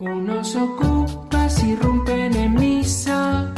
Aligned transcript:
Unos 0.00 0.56
ocupas 0.56 1.62
irrumpen 1.62 2.34
en 2.34 2.54
misa, 2.54 3.54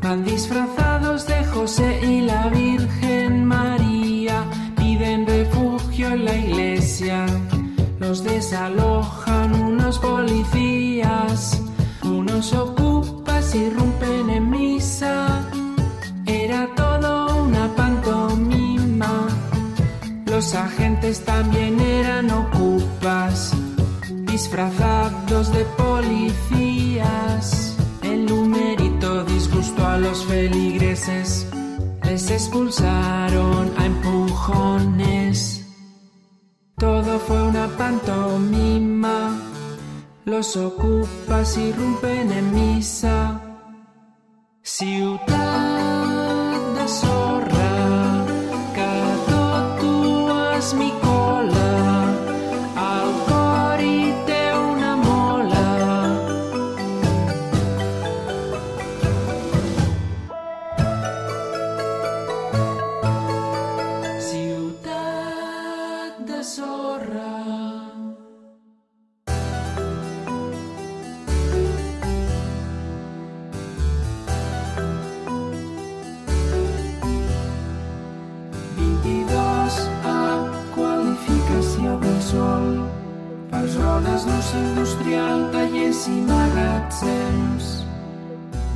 van 0.00 0.24
disfrazados 0.24 1.26
de 1.26 1.44
José 1.46 2.00
y 2.06 2.20
la 2.20 2.48
Virgen 2.48 3.44
María, 3.44 4.44
piden 4.76 5.26
refugio 5.26 6.12
en 6.12 6.26
la 6.26 6.36
iglesia, 6.36 7.26
los 7.98 8.22
desalojan 8.22 9.52
unos 9.52 9.98
policías, 9.98 11.60
unos 12.04 12.52
ocupas 12.52 13.52
irrumpen 13.56 14.30
en 14.30 14.48
misa, 14.48 15.44
era 16.24 16.72
todo 16.76 17.42
una 17.42 17.66
pantomima, 17.74 19.26
los 20.24 20.54
agentes 20.54 21.24
también 21.24 21.80
eran 21.80 22.30
ocupas 22.30 23.59
disfrazados 24.40 25.52
de 25.52 25.64
policías. 25.76 27.44
El 28.02 28.24
numerito 28.24 29.22
disgustó 29.24 29.86
a 29.86 29.98
los 29.98 30.24
feligreses, 30.24 31.46
les 32.04 32.30
expulsaron 32.30 33.70
a 33.76 33.84
empujones. 33.84 35.66
Todo 36.78 37.18
fue 37.18 37.42
una 37.50 37.68
pantomima, 37.76 39.38
los 40.24 40.56
ocupas 40.56 41.58
irrumpen 41.58 42.32
en 42.32 42.54
misa. 42.54 43.42
Ciutat 44.62 45.28
de 46.76 46.88
sorra, 46.88 47.29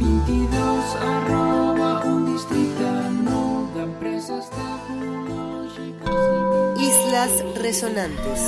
22 0.05 0.97
arroba 1.01 2.05
un 2.05 2.27
districte 2.29 2.91
nou 3.25 3.65
d'empreses 3.73 4.51
tecnològiques 4.53 6.21
i 6.77 6.91
Islas 6.91 7.41
resonantes. 7.65 8.43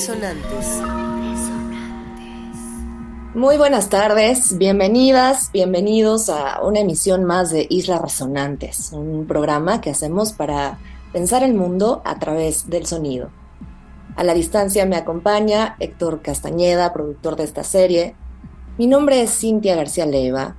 Resonantes. 0.00 0.80
Muy 3.34 3.58
buenas 3.58 3.90
tardes, 3.90 4.56
bienvenidas, 4.56 5.52
bienvenidos 5.52 6.30
a 6.30 6.62
una 6.62 6.80
emisión 6.80 7.24
más 7.24 7.50
de 7.50 7.66
Islas 7.68 8.00
Resonantes, 8.00 8.94
un 8.94 9.26
programa 9.26 9.82
que 9.82 9.90
hacemos 9.90 10.32
para 10.32 10.78
pensar 11.12 11.42
el 11.42 11.52
mundo 11.52 12.00
a 12.06 12.18
través 12.18 12.70
del 12.70 12.86
sonido. 12.86 13.28
A 14.16 14.24
la 14.24 14.32
distancia 14.32 14.86
me 14.86 14.96
acompaña 14.96 15.76
Héctor 15.80 16.22
Castañeda, 16.22 16.94
productor 16.94 17.36
de 17.36 17.44
esta 17.44 17.62
serie. 17.62 18.14
Mi 18.78 18.86
nombre 18.86 19.20
es 19.20 19.38
Cintia 19.38 19.76
García 19.76 20.06
Leiva 20.06 20.56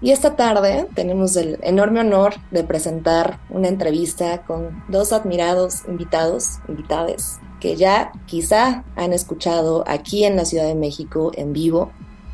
y 0.00 0.12
esta 0.12 0.36
tarde 0.36 0.86
tenemos 0.94 1.34
el 1.34 1.58
enorme 1.62 1.98
honor 1.98 2.34
de 2.52 2.62
presentar 2.62 3.40
una 3.50 3.66
entrevista 3.66 4.42
con 4.42 4.84
dos 4.86 5.12
admirados 5.12 5.82
invitados, 5.88 6.60
invitades, 6.68 7.40
que 7.62 7.76
ya 7.76 8.10
quizá 8.26 8.82
han 8.96 9.12
escuchado 9.12 9.84
aquí 9.86 10.24
en 10.24 10.34
la 10.34 10.44
Ciudad 10.44 10.66
de 10.66 10.74
México 10.74 11.30
en 11.36 11.52
vivo 11.52 11.92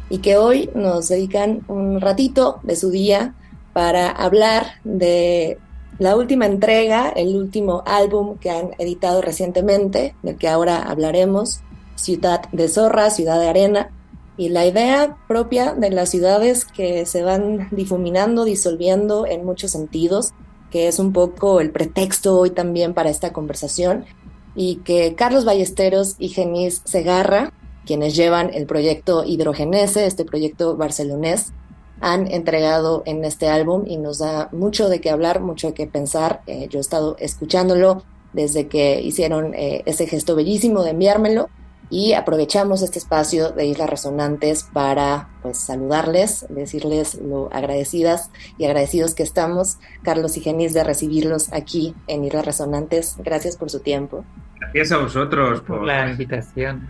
y 0.08 0.20
que 0.20 0.38
hoy 0.38 0.70
nos 0.74 1.08
dedican 1.08 1.66
un 1.68 2.00
ratito 2.00 2.60
de 2.62 2.76
su 2.76 2.90
día 2.90 3.34
para 3.74 4.08
hablar 4.08 4.68
de 4.84 5.58
la 5.98 6.16
última 6.16 6.46
entrega, 6.46 7.10
el 7.10 7.36
último 7.36 7.82
álbum 7.84 8.38
que 8.38 8.48
han 8.48 8.70
editado 8.78 9.20
recientemente, 9.20 10.14
del 10.22 10.38
que 10.38 10.48
ahora 10.48 10.78
hablaremos, 10.78 11.60
Ciudad 11.94 12.48
de 12.52 12.66
Zorra, 12.66 13.10
Ciudad 13.10 13.38
de 13.38 13.50
Arena, 13.50 13.90
y 14.38 14.48
la 14.48 14.64
idea 14.64 15.18
propia 15.28 15.74
de 15.74 15.90
las 15.90 16.08
ciudades 16.08 16.64
que 16.64 17.04
se 17.04 17.22
van 17.22 17.68
difuminando, 17.70 18.44
disolviendo 18.44 19.26
en 19.26 19.44
muchos 19.44 19.72
sentidos, 19.72 20.32
que 20.70 20.88
es 20.88 20.98
un 20.98 21.12
poco 21.12 21.60
el 21.60 21.70
pretexto 21.70 22.38
hoy 22.38 22.48
también 22.48 22.94
para 22.94 23.10
esta 23.10 23.34
conversación, 23.34 24.06
y 24.54 24.76
que 24.76 25.14
Carlos 25.14 25.44
Ballesteros 25.44 26.16
y 26.18 26.28
Genis 26.28 26.82
Segarra, 26.84 27.52
quienes 27.86 28.16
llevan 28.16 28.52
el 28.52 28.66
proyecto 28.66 29.24
Hidrogenese, 29.24 30.06
este 30.06 30.24
proyecto 30.24 30.76
barcelonés, 30.76 31.52
han 32.00 32.30
entregado 32.30 33.02
en 33.06 33.24
este 33.24 33.48
álbum 33.48 33.84
y 33.86 33.96
nos 33.96 34.18
da 34.18 34.48
mucho 34.52 34.88
de 34.88 35.00
qué 35.00 35.10
hablar, 35.10 35.40
mucho 35.40 35.68
de 35.68 35.74
qué 35.74 35.86
pensar. 35.86 36.42
Eh, 36.46 36.68
yo 36.70 36.78
he 36.78 36.80
estado 36.80 37.16
escuchándolo 37.18 38.02
desde 38.32 38.68
que 38.68 39.00
hicieron 39.00 39.54
eh, 39.54 39.82
ese 39.86 40.06
gesto 40.06 40.36
bellísimo 40.36 40.82
de 40.82 40.90
enviármelo 40.90 41.48
y 41.90 42.12
aprovechamos 42.12 42.82
este 42.82 42.98
espacio 42.98 43.50
de 43.50 43.66
Islas 43.66 43.88
Resonantes 43.88 44.64
para 44.72 45.28
pues 45.42 45.58
saludarles, 45.58 46.46
decirles 46.50 47.14
lo 47.14 47.48
agradecidas 47.52 48.30
y 48.58 48.66
agradecidos 48.66 49.14
que 49.14 49.22
estamos, 49.22 49.78
Carlos 50.02 50.36
y 50.36 50.40
Genis, 50.40 50.74
de 50.74 50.84
recibirlos 50.84 51.52
aquí 51.52 51.94
en 52.06 52.24
Islas 52.24 52.44
Resonantes. 52.44 53.16
Gracias 53.18 53.56
por 53.56 53.70
su 53.70 53.80
tiempo. 53.80 54.24
Gracias 54.60 54.92
a 54.92 54.98
vosotros 54.98 55.60
por 55.62 55.82
la 55.84 56.10
invitación. 56.10 56.88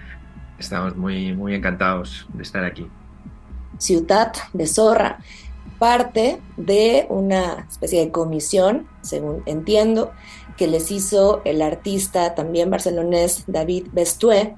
Estamos 0.59 0.97
muy, 0.97 1.33
muy 1.33 1.55
encantados 1.55 2.27
de 2.35 2.43
estar 2.43 2.65
aquí. 2.65 2.89
Ciudad 3.79 4.33
de 4.53 4.67
Zorra, 4.67 5.21
parte 5.79 6.41
de 6.57 7.07
una 7.09 7.67
especie 7.71 8.01
de 8.01 8.11
comisión, 8.11 8.89
según 9.03 9.45
entiendo, 9.47 10.11
que 10.57 10.67
les 10.67 10.91
hizo 10.91 11.41
el 11.45 11.63
artista 11.63 12.35
también 12.35 12.69
barcelonés 12.69 13.45
David 13.47 13.87
Bestué 13.93 14.57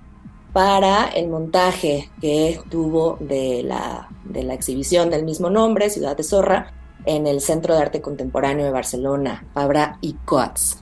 para 0.52 1.08
el 1.08 1.28
montaje 1.28 2.10
que 2.20 2.60
tuvo 2.70 3.16
de 3.20 3.62
la, 3.62 4.08
de 4.24 4.42
la 4.42 4.54
exhibición 4.54 5.10
del 5.10 5.24
mismo 5.24 5.50
nombre, 5.50 5.90
Ciudad 5.90 6.16
de 6.16 6.22
Zorra, 6.22 6.72
en 7.06 7.26
el 7.26 7.40
Centro 7.40 7.74
de 7.74 7.82
Arte 7.82 8.00
Contemporáneo 8.00 8.64
de 8.64 8.72
Barcelona, 8.72 9.46
Fabra 9.54 9.98
y 10.00 10.14
Coats. 10.24 10.78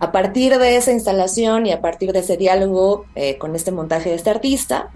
A 0.00 0.10
partir 0.10 0.58
de 0.58 0.76
esa 0.76 0.92
instalación 0.92 1.66
y 1.66 1.72
a 1.72 1.80
partir 1.80 2.12
de 2.12 2.20
ese 2.20 2.36
diálogo 2.36 3.04
eh, 3.14 3.38
con 3.38 3.54
este 3.54 3.70
montaje 3.70 4.10
de 4.10 4.16
este 4.16 4.30
artista, 4.30 4.90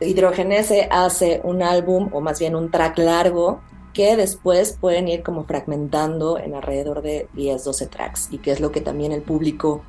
Hidrogenese 0.00 0.88
hace 0.90 1.40
un 1.42 1.62
álbum 1.62 2.10
o 2.12 2.20
más 2.20 2.38
bien 2.38 2.54
un 2.54 2.70
track 2.70 2.98
largo 2.98 3.60
que 3.92 4.16
después 4.16 4.78
pueden 4.80 5.08
ir 5.08 5.24
como 5.24 5.44
fragmentando 5.44 6.38
en 6.38 6.54
alrededor 6.54 7.02
de 7.02 7.28
10, 7.34 7.64
12 7.64 7.86
tracks 7.86 8.28
y 8.30 8.38
que 8.38 8.52
es 8.52 8.60
lo 8.60 8.70
que 8.70 8.80
también 8.80 9.10
el 9.10 9.22
público 9.22 9.82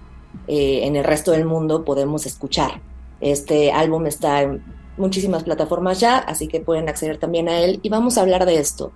eh, 0.47 0.81
en 0.83 0.95
el 0.95 1.03
resto 1.03 1.31
del 1.31 1.45
mundo 1.45 1.85
podemos 1.85 2.25
escuchar. 2.25 2.81
Este 3.21 3.71
álbum 3.71 4.05
está 4.05 4.41
en 4.41 4.63
muchísimas 4.97 5.43
plataformas 5.43 5.99
ya, 5.99 6.17
así 6.17 6.47
que 6.47 6.59
pueden 6.59 6.89
acceder 6.89 7.17
también 7.17 7.49
a 7.49 7.59
él 7.59 7.79
y 7.83 7.89
vamos 7.89 8.17
a 8.17 8.21
hablar 8.21 8.45
de 8.45 8.59
esto. 8.59 8.91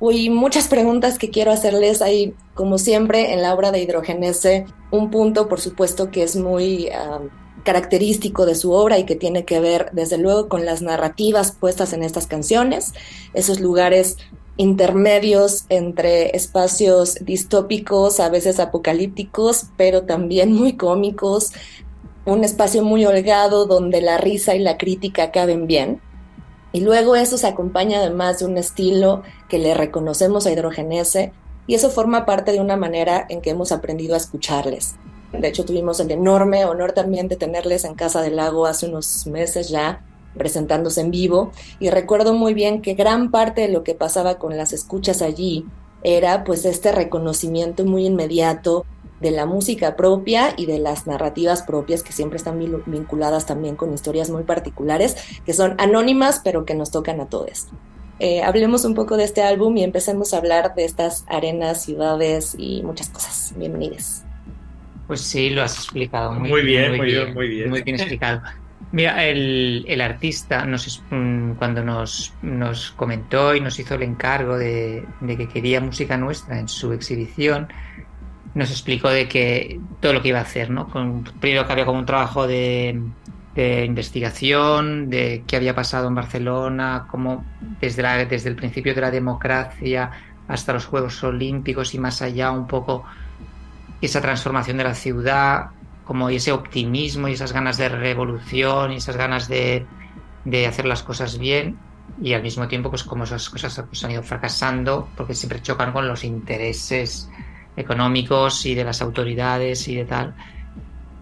Uy, 0.00 0.28
muchas 0.30 0.68
preguntas 0.68 1.18
que 1.18 1.30
quiero 1.30 1.50
hacerles. 1.50 2.02
Hay, 2.02 2.34
como 2.54 2.78
siempre, 2.78 3.32
en 3.32 3.42
la 3.42 3.54
obra 3.54 3.70
de 3.70 3.80
Hidrogenese, 3.80 4.66
un 4.90 5.10
punto, 5.10 5.48
por 5.48 5.60
supuesto, 5.60 6.10
que 6.10 6.22
es 6.22 6.36
muy 6.36 6.88
ah, 6.88 7.20
característico 7.64 8.44
de 8.44 8.54
su 8.54 8.72
obra 8.72 8.98
y 8.98 9.04
que 9.04 9.16
tiene 9.16 9.44
que 9.44 9.60
ver, 9.60 9.90
desde 9.92 10.18
luego, 10.18 10.48
con 10.48 10.66
las 10.66 10.82
narrativas 10.82 11.52
puestas 11.52 11.92
en 11.92 12.02
estas 12.02 12.26
canciones, 12.26 12.92
esos 13.34 13.60
lugares 13.60 14.18
intermedios 14.56 15.64
entre 15.68 16.36
espacios 16.36 17.16
distópicos, 17.22 18.20
a 18.20 18.28
veces 18.28 18.60
apocalípticos, 18.60 19.66
pero 19.76 20.02
también 20.02 20.52
muy 20.52 20.76
cómicos, 20.76 21.52
un 22.26 22.44
espacio 22.44 22.82
muy 22.82 23.04
holgado 23.04 23.66
donde 23.66 24.00
la 24.00 24.16
risa 24.18 24.54
y 24.54 24.60
la 24.60 24.78
crítica 24.78 25.30
caben 25.30 25.66
bien. 25.66 26.00
Y 26.72 26.80
luego 26.80 27.16
eso 27.16 27.38
se 27.38 27.46
acompaña 27.46 27.98
además 27.98 28.38
de 28.38 28.46
un 28.46 28.58
estilo 28.58 29.22
que 29.48 29.58
le 29.58 29.74
reconocemos 29.74 30.46
a 30.46 30.52
Hidrogenese 30.52 31.32
y 31.66 31.74
eso 31.74 31.90
forma 31.90 32.26
parte 32.26 32.52
de 32.52 32.60
una 32.60 32.76
manera 32.76 33.26
en 33.28 33.40
que 33.40 33.50
hemos 33.50 33.72
aprendido 33.72 34.14
a 34.14 34.18
escucharles. 34.18 34.96
De 35.32 35.48
hecho, 35.48 35.64
tuvimos 35.64 36.00
el 36.00 36.10
enorme 36.10 36.64
honor 36.64 36.92
también 36.92 37.28
de 37.28 37.36
tenerles 37.36 37.84
en 37.84 37.94
Casa 37.94 38.22
del 38.22 38.36
Lago 38.36 38.66
hace 38.66 38.86
unos 38.86 39.26
meses 39.26 39.68
ya, 39.68 40.04
presentándose 40.36 41.00
en 41.00 41.10
vivo. 41.10 41.52
Y 41.80 41.90
recuerdo 41.90 42.34
muy 42.34 42.54
bien 42.54 42.82
que 42.82 42.94
gran 42.94 43.30
parte 43.30 43.62
de 43.62 43.68
lo 43.68 43.82
que 43.82 43.94
pasaba 43.94 44.38
con 44.38 44.56
las 44.56 44.72
escuchas 44.72 45.22
allí 45.22 45.66
era 46.02 46.44
pues 46.44 46.64
este 46.64 46.92
reconocimiento 46.92 47.84
muy 47.84 48.06
inmediato 48.06 48.84
de 49.24 49.30
la 49.30 49.46
música 49.46 49.96
propia 49.96 50.52
y 50.54 50.66
de 50.66 50.78
las 50.78 51.06
narrativas 51.06 51.62
propias 51.62 52.02
que 52.02 52.12
siempre 52.12 52.36
están 52.36 52.60
vinculadas 52.84 53.46
también 53.46 53.74
con 53.74 53.94
historias 53.94 54.28
muy 54.28 54.42
particulares, 54.42 55.16
que 55.46 55.54
son 55.54 55.74
anónimas 55.78 56.42
pero 56.44 56.66
que 56.66 56.74
nos 56.74 56.90
tocan 56.90 57.20
a 57.22 57.26
todos. 57.26 57.68
Eh, 58.18 58.42
hablemos 58.42 58.84
un 58.84 58.94
poco 58.94 59.16
de 59.16 59.24
este 59.24 59.42
álbum 59.42 59.74
y 59.78 59.82
empecemos 59.82 60.34
a 60.34 60.36
hablar 60.36 60.74
de 60.74 60.84
estas 60.84 61.24
arenas, 61.26 61.82
ciudades 61.82 62.54
y 62.58 62.82
muchas 62.82 63.08
cosas. 63.08 63.54
Bienvenidos. 63.56 64.22
Pues 65.06 65.22
sí, 65.22 65.48
lo 65.48 65.62
has 65.62 65.74
explicado 65.74 66.34
muy, 66.34 66.62
bien, 66.62 66.96
muy 66.96 67.06
bien, 67.06 67.32
muy 67.32 67.48
bien. 67.48 67.70
Muy 67.70 67.82
bien 67.82 67.96
explicado. 67.96 68.42
Mira, 68.92 69.24
el, 69.24 69.86
el 69.88 70.00
artista 70.02 70.66
nos, 70.66 71.02
mm, 71.10 71.52
cuando 71.54 71.82
nos, 71.82 72.34
nos, 72.42 72.90
comentó 72.92 73.54
y 73.54 73.60
nos 73.60 73.78
hizo 73.78 73.94
el 73.94 74.02
encargo 74.02 74.58
de, 74.58 75.04
de, 75.20 75.36
que 75.36 75.48
quería 75.48 75.80
música 75.80 76.16
nuestra 76.16 76.60
en 76.60 76.68
su 76.68 76.92
exhibición, 76.92 77.68
nos 78.54 78.70
explicó 78.70 79.08
de 79.10 79.28
que 79.28 79.80
todo 80.00 80.12
lo 80.12 80.22
que 80.22 80.28
iba 80.28 80.38
a 80.38 80.42
hacer, 80.42 80.70
¿no? 80.70 80.88
Con, 80.88 81.24
primero 81.40 81.66
que 81.66 81.72
había 81.72 81.84
como 81.84 81.98
un 81.98 82.06
trabajo 82.06 82.46
de, 82.46 83.00
investigación, 83.56 85.10
de 85.10 85.44
qué 85.46 85.56
había 85.56 85.74
pasado 85.74 86.08
en 86.08 86.14
Barcelona, 86.14 87.06
cómo 87.10 87.44
desde, 87.80 88.02
la, 88.02 88.24
desde 88.24 88.48
el 88.48 88.56
principio 88.56 88.94
de 88.94 89.00
la 89.00 89.10
democracia 89.10 90.10
hasta 90.48 90.72
los 90.72 90.86
Juegos 90.86 91.22
Olímpicos 91.24 91.94
y 91.94 91.98
más 91.98 92.20
allá 92.22 92.50
un 92.50 92.66
poco 92.66 93.04
esa 94.00 94.20
transformación 94.20 94.76
de 94.76 94.84
la 94.84 94.94
ciudad, 94.94 95.66
como 96.04 96.28
ese 96.28 96.52
optimismo 96.52 97.28
y 97.28 97.32
esas 97.32 97.52
ganas 97.52 97.78
de 97.78 97.88
revolución 97.88 98.92
y 98.92 98.96
esas 98.96 99.16
ganas 99.16 99.48
de, 99.48 99.86
de 100.44 100.66
hacer 100.66 100.84
las 100.84 101.02
cosas 101.02 101.38
bien 101.38 101.78
y 102.20 102.34
al 102.34 102.42
mismo 102.42 102.68
tiempo 102.68 102.90
pues 102.90 103.02
como 103.02 103.24
esas 103.24 103.48
cosas 103.48 103.82
pues, 103.88 104.04
han 104.04 104.10
ido 104.10 104.22
fracasando 104.22 105.08
porque 105.16 105.34
siempre 105.34 105.62
chocan 105.62 105.92
con 105.92 106.06
los 106.06 106.22
intereses 106.22 107.30
económicos 107.76 108.64
y 108.66 108.74
de 108.74 108.84
las 108.84 109.02
autoridades 109.02 109.88
y 109.88 109.96
de 109.96 110.04
tal. 110.04 110.34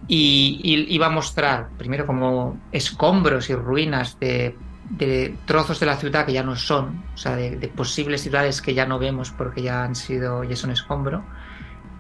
Y, 0.09 0.61
iba 0.89 1.07
a 1.07 1.11
mostrar 1.11 1.69
primero 1.79 2.07
como 2.07 2.59
escombros 2.73 3.49
y 3.51 3.55
ruinas 3.55 4.19
de, 4.19 4.57
de, 4.91 5.37
trozos 5.45 5.81
de 5.81 5.87
la 5.87 5.97
ciudad 5.97 6.27
que 6.27 6.33
ya 6.33 6.43
no 6.43 6.57
son, 6.57 7.05
o 7.15 7.17
sea, 7.17 7.37
de, 7.37 7.57
de, 7.57 7.69
posibles 7.69 8.23
ciudades 8.23 8.61
que 8.61 8.75
ya 8.75 8.85
no 8.85 8.99
vemos 8.99 9.31
porque 9.31 9.63
ya 9.63 9.85
han 9.85 9.95
sido, 9.95 10.45
ya 10.45 10.57
son 10.57 10.71
escombro. 10.71 11.25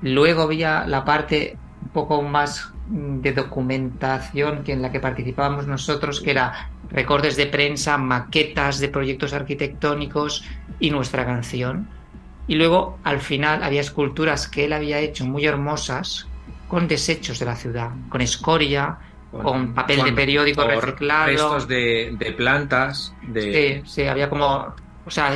Luego 0.02 0.42
había 0.42 0.84
la 0.86 1.04
parte 1.04 1.56
un 1.82 1.88
poco 1.90 2.22
más 2.22 2.72
de 2.86 3.32
documentación 3.32 4.64
que 4.64 4.72
en 4.72 4.82
la 4.82 4.90
que 4.90 5.00
participábamos 5.00 5.66
nosotros, 5.66 6.20
que 6.20 6.32
era 6.32 6.70
recortes 6.90 7.36
de 7.36 7.46
prensa, 7.46 7.96
maquetas 7.96 8.80
de 8.80 8.88
proyectos 8.88 9.32
arquitectónicos 9.32 10.44
y 10.78 10.90
nuestra 10.90 11.24
canción. 11.24 11.88
Y 12.46 12.56
luego, 12.56 12.98
al 13.04 13.20
final, 13.20 13.62
había 13.62 13.80
esculturas 13.80 14.48
que 14.48 14.64
él 14.64 14.72
había 14.72 14.98
hecho 14.98 15.24
muy 15.24 15.44
hermosas 15.46 16.26
con 16.68 16.88
desechos 16.88 17.38
de 17.38 17.46
la 17.46 17.56
ciudad, 17.56 17.90
con 18.08 18.20
escoria, 18.20 18.98
con, 19.30 19.74
papel 19.74 20.02
de 20.04 20.12
periódico 20.12 20.64
reciclado. 20.64 21.26
Restos 21.26 21.68
de, 21.68 22.14
de 22.18 22.32
plantas. 22.32 23.14
De... 23.22 23.82
Sí, 23.84 23.90
sí, 23.90 24.02
había 24.06 24.28
como. 24.28 24.74
O 25.04 25.10
sea, 25.10 25.32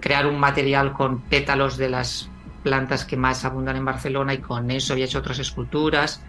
crear 0.00 0.26
un 0.26 0.38
material 0.38 0.92
con 0.92 1.20
pétalos 1.22 1.76
de 1.76 1.88
las 1.88 2.28
plantas 2.62 3.04
que 3.04 3.16
más 3.16 3.44
abundan 3.44 3.76
en 3.76 3.84
Barcelona 3.84 4.34
y 4.34 4.38
con 4.38 4.70
eso 4.70 4.92
había 4.92 5.04
hecho 5.04 5.20
otras 5.20 5.38
esculturas, 5.38 6.22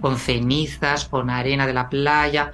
con 0.00 0.18
cenizas, 0.18 1.06
con 1.06 1.30
arena 1.30 1.66
de 1.66 1.72
la 1.72 1.88
playa. 1.88 2.52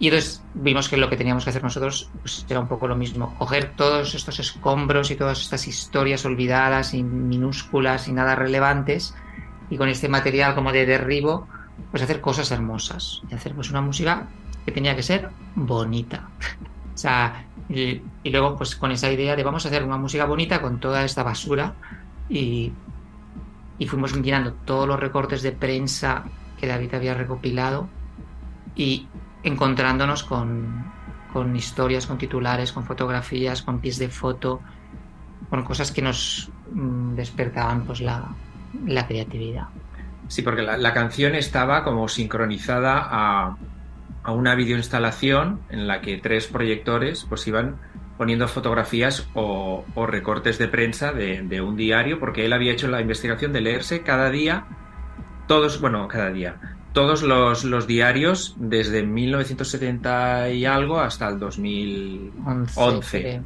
Y 0.00 0.08
entonces 0.08 0.42
vimos 0.54 0.88
que 0.88 0.96
lo 0.96 1.10
que 1.10 1.18
teníamos 1.18 1.44
que 1.44 1.50
hacer 1.50 1.62
nosotros 1.62 2.08
pues, 2.22 2.46
era 2.48 2.58
un 2.58 2.68
poco 2.68 2.88
lo 2.88 2.96
mismo, 2.96 3.34
coger 3.36 3.74
todos 3.76 4.14
estos 4.14 4.40
escombros 4.40 5.10
y 5.10 5.14
todas 5.14 5.42
estas 5.42 5.68
historias 5.68 6.24
olvidadas 6.24 6.94
y 6.94 7.02
minúsculas 7.02 8.08
y 8.08 8.12
nada 8.12 8.34
relevantes 8.34 9.14
y 9.68 9.76
con 9.76 9.90
este 9.90 10.08
material 10.08 10.54
como 10.54 10.72
de 10.72 10.86
derribo, 10.86 11.46
pues 11.90 12.02
hacer 12.02 12.22
cosas 12.22 12.50
hermosas 12.50 13.20
y 13.30 13.34
hacer 13.34 13.54
pues 13.54 13.70
una 13.70 13.82
música 13.82 14.26
que 14.64 14.72
tenía 14.72 14.96
que 14.96 15.02
ser 15.02 15.28
bonita. 15.54 16.30
o 16.94 16.98
sea, 16.98 17.44
y, 17.68 18.00
y, 18.22 18.30
luego 18.30 18.56
pues 18.56 18.76
con 18.76 18.92
esa 18.92 19.12
idea 19.12 19.36
de 19.36 19.42
vamos 19.42 19.66
a 19.66 19.68
hacer 19.68 19.84
una 19.84 19.98
música 19.98 20.24
bonita 20.24 20.62
con 20.62 20.80
toda 20.80 21.04
esta 21.04 21.22
basura 21.22 21.74
y, 22.30 22.72
y 23.78 23.86
fuimos 23.86 24.14
llenando 24.14 24.54
todos 24.64 24.88
los 24.88 24.98
recortes 24.98 25.42
de 25.42 25.52
prensa 25.52 26.24
que 26.58 26.66
David 26.66 26.94
había 26.94 27.12
recopilado 27.12 27.86
y 28.74 29.06
encontrándonos 29.42 30.24
con, 30.24 30.84
con 31.32 31.54
historias, 31.56 32.06
con 32.06 32.18
titulares, 32.18 32.72
con 32.72 32.84
fotografías, 32.84 33.62
con 33.62 33.80
pies 33.80 33.98
de 33.98 34.08
foto, 34.08 34.60
con 35.48 35.64
cosas 35.64 35.92
que 35.92 36.02
nos 36.02 36.50
mm, 36.72 37.14
despertaban 37.14 37.84
pues 37.84 38.00
la, 38.00 38.34
la 38.86 39.06
creatividad. 39.06 39.68
Sí, 40.28 40.42
porque 40.42 40.62
la, 40.62 40.92
canción 40.94 41.34
estaba 41.34 41.82
como 41.82 42.06
sincronizada 42.06 43.08
a, 43.10 43.56
a 44.22 44.32
una 44.32 44.54
videoinstalación 44.54 45.60
en 45.70 45.88
la 45.88 46.00
que 46.00 46.18
tres 46.18 46.46
proyectores 46.46 47.26
pues 47.28 47.46
iban 47.48 47.80
poniendo 48.16 48.46
fotografías 48.46 49.28
o, 49.34 49.84
o 49.94 50.06
recortes 50.06 50.58
de 50.58 50.68
prensa 50.68 51.12
de, 51.12 51.42
de, 51.42 51.60
un 51.60 51.74
diario, 51.74 52.20
porque 52.20 52.44
él 52.44 52.52
había 52.52 52.72
hecho 52.72 52.86
la 52.86 53.00
investigación 53.00 53.52
de 53.52 53.62
leerse 53.62 54.02
cada 54.02 54.30
día, 54.30 54.66
todos, 55.48 55.80
bueno, 55.80 56.06
cada 56.06 56.30
día, 56.30 56.56
todos 56.92 57.22
los, 57.22 57.64
los 57.64 57.86
diarios 57.86 58.54
desde 58.56 59.02
1970 59.02 60.50
y 60.50 60.64
algo 60.64 61.00
hasta 61.00 61.28
el 61.28 61.38
2011. 61.38 62.80
11, 62.80 63.42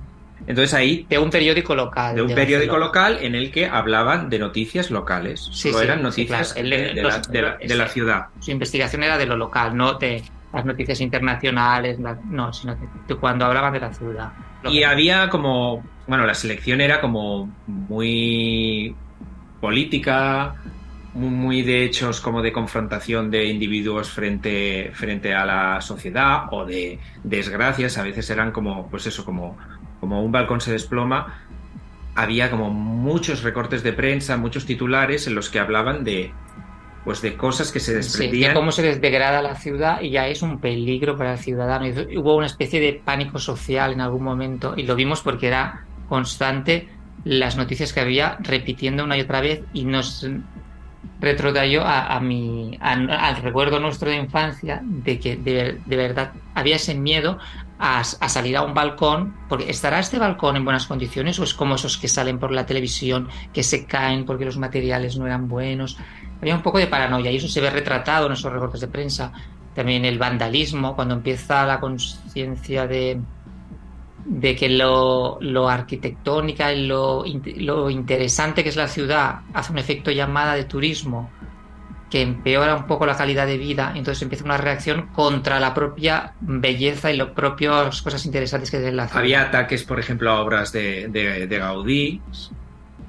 Entonces 0.46 0.74
ahí... 0.74 1.06
De 1.08 1.18
un 1.18 1.30
periódico 1.30 1.74
local. 1.74 2.16
De 2.16 2.22
un 2.22 2.28
de 2.28 2.34
periódico 2.34 2.78
local 2.78 3.18
en 3.20 3.34
el 3.34 3.50
que 3.50 3.66
hablaban 3.66 4.30
de 4.30 4.38
noticias 4.38 4.90
locales. 4.90 5.48
Sí, 5.52 5.70
Solo 5.70 5.78
sí, 5.78 5.84
eran 5.84 6.02
noticias 6.02 6.48
sí, 6.48 6.54
claro. 6.62 6.68
de, 6.68 6.76
de, 6.94 7.02
la, 7.02 7.18
de, 7.18 7.42
la, 7.42 7.56
de, 7.58 7.74
la, 7.74 7.88
ciudad. 7.88 8.26
Su 8.40 8.50
investigación 8.50 9.02
era 9.02 9.18
de 9.18 9.26
lo 9.26 9.36
local, 9.36 9.76
no 9.76 9.94
de, 9.94 10.22
las 10.54 10.64
noticias 10.64 11.00
internacionales, 11.00 11.98
no, 11.98 12.52
sino 12.52 12.76
que 13.08 13.14
cuando 13.16 13.44
hablaban 13.44 13.72
de 13.72 13.80
la 13.80 13.92
ciudad. 13.92 14.32
Y 14.62 14.78
que- 14.78 14.86
había 14.86 15.28
como, 15.28 15.84
bueno, 16.06 16.24
la 16.24 16.34
selección 16.34 16.80
era 16.80 17.00
como 17.00 17.52
muy 17.66 18.94
política, 19.60 20.54
muy, 21.14 21.62
de 21.62 21.84
hechos 21.84 22.20
como 22.20 22.42
de 22.42 22.52
confrontación 22.52 23.30
de 23.30 23.44
individuos 23.46 24.10
frente, 24.10 24.90
frente 24.94 25.32
a 25.34 25.44
la 25.46 25.80
sociedad 25.80 26.44
o 26.50 26.64
de 26.64 26.98
desgracias, 27.22 27.98
a 27.98 28.02
veces 28.02 28.28
eran 28.30 28.50
como, 28.52 28.88
pues 28.88 29.06
eso, 29.06 29.24
como, 29.24 29.56
como 30.00 30.22
un 30.24 30.32
balcón 30.32 30.60
se 30.60 30.72
desploma. 30.72 31.42
Había 32.16 32.50
como 32.50 32.70
muchos 32.70 33.42
recortes 33.42 33.82
de 33.82 33.92
prensa, 33.92 34.36
muchos 34.36 34.66
titulares 34.66 35.26
en 35.26 35.34
los 35.34 35.50
que 35.50 35.58
hablaban 35.58 36.04
de, 36.04 36.32
pues 37.04 37.22
de 37.22 37.36
cosas 37.36 37.70
que 37.72 37.80
se 37.80 37.90
Sí, 37.92 37.96
desprendían. 37.96 38.50
de 38.50 38.54
cómo 38.54 38.72
se 38.72 38.82
desdegrada 38.82 39.42
la 39.42 39.56
ciudad 39.56 40.00
y 40.00 40.10
ya 40.10 40.26
es 40.28 40.42
un 40.42 40.58
peligro 40.58 41.16
para 41.16 41.32
el 41.32 41.38
ciudadano. 41.38 41.86
Y 41.86 42.16
hubo 42.18 42.36
una 42.36 42.46
especie 42.46 42.80
de 42.80 42.92
pánico 43.04 43.38
social 43.38 43.92
en 43.92 44.00
algún 44.00 44.22
momento 44.24 44.74
y 44.76 44.84
lo 44.84 44.94
vimos 44.96 45.20
porque 45.22 45.48
era 45.48 45.84
constante 46.08 46.88
las 47.24 47.56
noticias 47.56 47.92
que 47.92 48.00
había 48.00 48.36
repitiendo 48.40 49.04
una 49.04 49.16
y 49.16 49.20
otra 49.22 49.40
vez 49.40 49.62
y 49.72 49.84
nos 49.84 50.26
retrotrayó 51.18 51.82
a, 51.84 52.16
a 52.16 52.20
mi, 52.20 52.76
a- 52.80 52.92
al 53.28 53.36
recuerdo 53.36 53.80
nuestro 53.80 54.10
de 54.10 54.16
infancia 54.16 54.80
de 54.84 55.18
que 55.20 55.36
de, 55.36 55.80
de 55.84 55.96
verdad 55.96 56.32
había 56.54 56.76
ese 56.76 56.94
miedo 56.94 57.38
a, 57.78 58.00
a 58.00 58.28
salir 58.28 58.56
a 58.56 58.62
un 58.62 58.74
balcón, 58.74 59.40
porque 59.46 59.70
¿estará 59.70 59.98
este 59.98 60.18
balcón 60.18 60.56
en 60.56 60.64
buenas 60.64 60.86
condiciones 60.86 61.38
o 61.38 61.44
es 61.44 61.54
como 61.54 61.74
esos 61.76 61.98
que 61.98 62.08
salen 62.08 62.38
por 62.38 62.52
la 62.52 62.66
televisión, 62.66 63.28
que 63.52 63.62
se 63.62 63.86
caen 63.86 64.24
porque 64.24 64.44
los 64.44 64.58
materiales 64.58 65.16
no 65.16 65.26
eran 65.26 65.48
buenos? 65.48 65.96
Había 66.40 66.54
un 66.56 66.62
poco 66.62 66.78
de 66.78 66.86
paranoia 66.86 67.30
y 67.30 67.36
eso 67.36 67.48
se 67.48 67.60
ve 67.60 67.70
retratado 67.70 68.26
en 68.26 68.32
esos 68.32 68.52
recortes 68.52 68.80
de 68.80 68.88
prensa. 68.88 69.32
También 69.72 70.04
el 70.04 70.18
vandalismo, 70.18 70.94
cuando 70.94 71.14
empieza 71.14 71.66
la 71.66 71.80
conciencia 71.80 72.86
de, 72.86 73.24
de 74.24 74.56
que 74.56 74.68
lo, 74.70 75.38
lo 75.40 75.68
arquitectónica 75.68 76.72
y 76.72 76.86
lo, 76.86 77.24
lo 77.56 77.90
interesante 77.90 78.62
que 78.62 78.70
es 78.70 78.76
la 78.76 78.88
ciudad 78.88 79.40
hace 79.52 79.72
un 79.72 79.78
efecto 79.78 80.10
llamada 80.10 80.54
de 80.54 80.64
turismo 80.64 81.30
que 82.10 82.22
empeora 82.22 82.76
un 82.76 82.86
poco 82.86 83.06
la 83.06 83.16
calidad 83.16 83.46
de 83.46 83.58
vida, 83.58 83.92
entonces 83.96 84.22
empieza 84.22 84.44
una 84.44 84.56
reacción 84.56 85.08
contra 85.08 85.58
la 85.58 85.74
propia 85.74 86.32
belleza 86.40 87.10
y 87.12 87.16
las 87.16 87.28
propias 87.30 88.00
cosas 88.02 88.24
interesantes 88.24 88.70
que 88.70 88.76
tiene 88.78 88.92
la 88.92 89.08
ciudad. 89.08 89.20
Había 89.20 89.42
ataques, 89.42 89.82
por 89.82 89.98
ejemplo, 89.98 90.30
a 90.30 90.40
obras 90.40 90.70
de, 90.72 91.08
de- 91.08 91.46
de 91.48 91.58
Gaudí, 91.58 92.20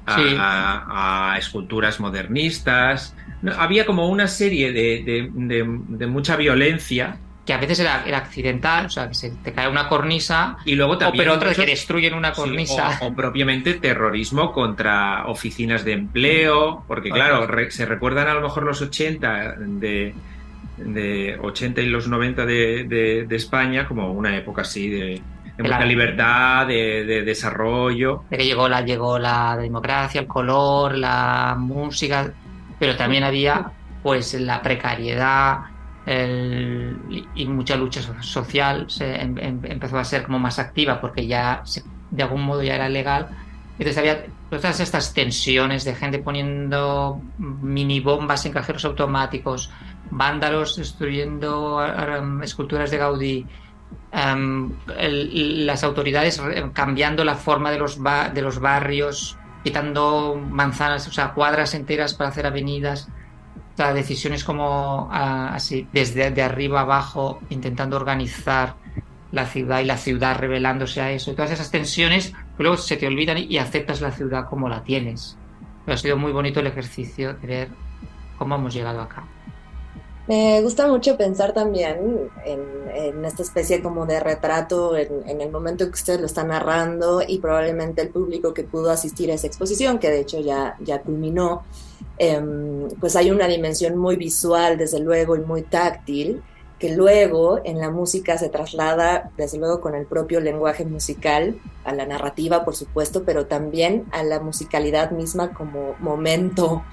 a, 0.07 0.15
Sí. 0.17 0.35
a- 0.39 1.33
a 1.33 1.37
esculturas 1.37 1.99
modernistas. 1.99 3.15
Había 3.57 3.85
como 3.85 4.07
una 4.09 4.27
serie 4.27 4.71
de- 4.71 5.29
de 5.31 6.07
mucha 6.07 6.35
violencia 6.35 7.17
que 7.45 7.53
a 7.53 7.57
veces 7.57 7.79
era, 7.79 8.03
era 8.05 8.17
accidental, 8.17 8.87
o 8.87 8.89
sea, 8.89 9.07
que 9.07 9.13
se 9.13 9.31
te 9.37 9.53
cae 9.53 9.67
una 9.69 9.87
cornisa, 9.87 10.57
y 10.65 10.75
luego 10.75 10.93
o, 10.93 10.97
también 10.97 11.23
pero 11.25 11.35
otras 11.35 11.55
que 11.55 11.65
destruyen 11.65 12.13
una 12.15 12.33
sí, 12.33 12.41
cornisa. 12.41 12.97
o, 13.01 13.07
o 13.07 13.15
propiamente 13.15 13.75
terrorismo 13.75 14.51
contra 14.51 15.25
oficinas 15.27 15.85
de 15.85 15.93
empleo, 15.93 16.83
porque 16.87 17.11
claro, 17.11 17.45
re- 17.47 17.69
se 17.71 17.85
recuerdan 17.85 18.27
a 18.27 18.33
lo 18.33 18.41
mejor 18.41 18.63
los 18.63 18.81
80 18.81 19.55
de, 19.59 20.15
de 20.77 21.37
80 21.41 21.81
y 21.81 21.85
los 21.87 22.07
90 22.07 22.45
de, 22.45 22.85
de- 22.85 23.25
de 23.27 23.35
España 23.35 23.87
como 23.87 24.11
una 24.11 24.35
época 24.37 24.63
así 24.63 24.89
de, 24.89 25.21
de 25.55 25.63
mucha 25.63 25.77
Claro. 25.77 25.85
libertad, 25.85 26.67
de, 26.67 27.05
de 27.05 27.21
desarrollo. 27.23 28.23
de 28.29 28.37
que 28.37 28.45
llegó 28.45 28.67
la, 28.67 28.81
llegó 28.81 29.19
la 29.19 29.55
democracia, 29.57 30.19
el 30.21 30.27
color, 30.27 30.97
la 30.97 31.55
música, 31.57 32.33
pero 32.79 32.95
también 32.97 33.23
había 33.23 33.71
pues 34.01 34.33
la 34.33 34.61
precariedad 34.61 35.59
el- 36.05 37.27
y- 37.33 37.45
mucha 37.47 37.75
lucha 37.75 38.01
so- 38.01 38.21
social 38.21 38.85
se 38.89 39.15
em- 39.15 39.37
em- 39.37 39.61
empezó 39.65 39.97
a 39.97 40.03
ser 40.03 40.23
como 40.23 40.39
más 40.39 40.59
activa 40.59 41.01
porque 41.01 41.25
ya 41.27 41.61
se- 41.65 41.83
de 42.09 42.23
algún 42.23 42.43
modo 42.43 42.63
ya 42.63 42.75
era 42.75 42.89
legal. 42.89 43.29
Entonces 43.77 43.97
había 43.97 44.25
todas 44.49 44.79
estas 44.79 45.13
tensiones 45.13 45.83
de 45.83 45.95
gente 45.95 46.19
poniendo 46.19 47.21
mini 47.37 47.99
bombas 47.99 48.45
en 48.45 48.53
cajeros 48.53 48.85
automáticos, 48.85 49.69
vándalos 50.11 50.75
destruyendo 50.77 51.83
em, 51.85 52.41
esculturas 52.43 52.91
de 52.91 52.97
Gaudí, 52.97 53.45
Em, 54.11 54.71
el- 54.97 55.65
las 55.65 55.83
autoridades 55.83 56.41
cambiando 56.73 57.23
la 57.23 57.35
forma 57.35 57.69
de 57.69 57.77
los, 57.79 57.99
ba- 57.99 58.29
de 58.29 58.41
los 58.41 58.59
barrios, 58.59 59.37
quitando 59.63 60.35
manzanas, 60.49 61.07
o 61.07 61.11
sea, 61.11 61.33
cuadras 61.33 61.73
enteras 61.75 62.13
para 62.13 62.29
hacer 62.29 62.45
avenidas, 62.47 63.07
sea, 63.77 63.93
decisiones 63.93 64.43
como 64.43 65.09
ah, 65.11 65.51
así, 65.53 65.87
desde 65.91 66.31
de 66.31 66.41
arriba 66.41 66.81
abajo, 66.81 67.39
intentando 67.49 67.97
organizar 67.97 68.75
la 69.31 69.45
ciudad 69.45 69.81
y 69.81 69.85
la 69.85 69.97
ciudad 69.97 70.37
revelándose 70.37 71.01
a 71.01 71.11
eso. 71.11 71.31
Y 71.31 71.35
todas 71.35 71.51
esas 71.51 71.71
tensiones 71.71 72.33
luego 72.57 72.77
se 72.77 72.97
te 72.97 73.07
olvidan 73.07 73.37
y 73.37 73.57
aceptas 73.57 74.01
la 74.01 74.11
ciudad 74.11 74.47
como 74.49 74.69
la 74.69 74.83
tienes. 74.83 75.37
Pero 75.83 75.95
ha 75.95 75.97
sido 75.97 76.17
muy 76.17 76.31
bonito 76.31 76.61
el 76.61 76.67
ejercicio 76.67 77.33
de 77.33 77.47
ver 77.47 77.69
cómo 78.37 78.55
hemos 78.55 78.73
llegado 78.73 79.01
acá. 79.01 79.27
Me 80.27 80.59
gusta 80.63 80.87
mucho 80.87 81.17
pensar 81.17 81.53
también 81.53 82.29
en, 82.45 82.61
en 82.95 83.25
esta 83.25 83.43
especie 83.43 83.83
como 83.83 84.07
de 84.07 84.19
retrato 84.19 84.97
en, 84.97 85.27
en 85.29 85.39
el 85.39 85.51
momento 85.51 85.83
en 85.83 85.91
que 85.91 85.95
ustedes 85.95 86.19
lo 86.19 86.25
están 86.25 86.47
narrando 86.47 87.21
y 87.25 87.37
probablemente 87.37 88.01
el 88.01 88.09
público 88.09 88.51
que 88.51 88.63
pudo 88.63 88.89
asistir 88.89 89.29
a 89.29 89.35
esa 89.35 89.45
exposición, 89.45 89.99
que 89.99 90.09
de 90.09 90.21
hecho 90.21 90.39
ya, 90.39 90.77
ya 90.79 91.01
culminó, 91.01 91.63
em, 92.17 92.89
pues 92.99 93.15
hay 93.15 93.29
una 93.29 93.47
dimensión 93.47 93.97
muy 93.97 94.15
visual, 94.15 94.79
desde 94.79 94.99
luego, 94.99 95.35
y 95.35 95.41
muy 95.41 95.61
táctil, 95.61 96.41
que 96.79 96.95
luego 96.95 97.61
en 97.63 97.77
la 97.77 97.91
música 97.91 98.37
se 98.37 98.49
traslada, 98.49 99.31
desde 99.37 99.59
luego, 99.59 99.79
con 99.79 99.93
el 99.93 100.07
propio 100.07 100.39
lenguaje 100.39 100.85
musical, 100.85 101.59
a 101.83 101.93
la 101.93 102.07
narrativa, 102.07 102.65
por 102.65 102.75
supuesto, 102.75 103.23
pero 103.23 103.45
también 103.45 104.05
a 104.11 104.23
la 104.23 104.39
musicalidad 104.39 105.11
misma 105.11 105.53
como 105.53 105.95
momento 105.99 106.83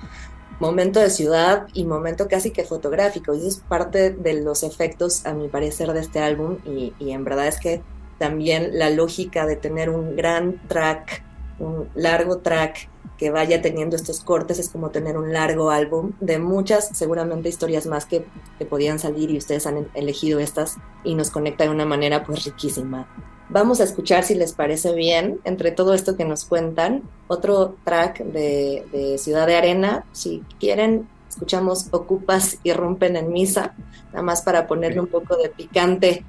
momento 0.61 1.01
de 1.01 1.11
ciudad 1.11 1.67
y 1.73 1.85
momento 1.85 2.29
casi 2.29 2.51
que 2.51 2.65
fotográfico. 2.65 3.35
Y 3.35 3.39
eso 3.39 3.49
es 3.49 3.57
parte 3.59 4.11
de 4.11 4.43
los 4.43 4.63
efectos, 4.63 5.27
a 5.27 5.35
mi 5.35 5.49
parecer, 5.49 5.93
de 5.93 6.01
este 6.01 6.21
álbum. 6.21 6.59
Y, 6.65 6.93
y 6.99 7.13
en 7.13 7.25
verdad 7.25 7.49
es 7.49 7.59
que 7.59 7.83
también 8.19 8.79
la 8.79 8.91
lógica 8.91 9.47
de 9.47 9.57
tener 9.57 9.91
un 9.91 10.15
gran 10.15 10.61
track, 10.69 11.25
un 11.63 11.89
largo 11.95 12.39
track 12.39 12.89
que 13.17 13.31
vaya 13.31 13.63
teniendo 13.63 13.95
estos 13.95 14.21
cortes 14.21 14.59
es 14.59 14.69
como 14.69 14.91
tener 14.91 15.17
un 15.17 15.33
largo 15.33 15.71
álbum 15.71 16.13
de 16.21 16.39
muchas, 16.39 16.89
seguramente 16.93 17.49
historias 17.49 17.87
más 17.87 18.05
que, 18.05 18.27
que 18.59 18.67
podían 18.67 18.99
salir 18.99 19.31
y 19.31 19.39
ustedes 19.39 19.67
han 19.67 19.89
elegido 19.95 20.41
estas 20.41 20.77
y 21.05 21.15
nos 21.15 21.31
conecta 21.31 21.65
de 21.65 21.71
una 21.71 21.85
manera 21.85 22.25
pues 22.25 22.45
riquísima. 22.45 23.07
Vamos 23.49 23.81
a 23.81 23.85
escuchar, 23.85 24.25
si 24.25 24.35
les 24.35 24.55
parece 24.55 24.95
bien, 24.95 25.39
entre 25.45 25.73
todo 25.73 25.95
esto 25.95 26.17
que 26.17 26.25
nos 26.25 26.45
cuentan, 26.45 27.03
otro 27.29 27.77
track 27.85 28.25
de, 28.25 28.87
de 28.91 29.19
Ciudad 29.19 29.47
de 29.47 29.57
Arena. 29.57 30.05
Si 30.13 30.43
quieren, 30.59 31.07
escuchamos 31.29 31.89
Ocupas 31.91 32.59
y 32.63 32.73
Rompen 32.73 33.15
en 33.17 33.31
Misa, 33.31 33.75
nada 34.11 34.23
más 34.23 34.43
para 34.43 34.67
ponerle 34.67 35.01
un 35.01 35.07
poco 35.07 35.37
de 35.37 35.49
picante 35.49 36.25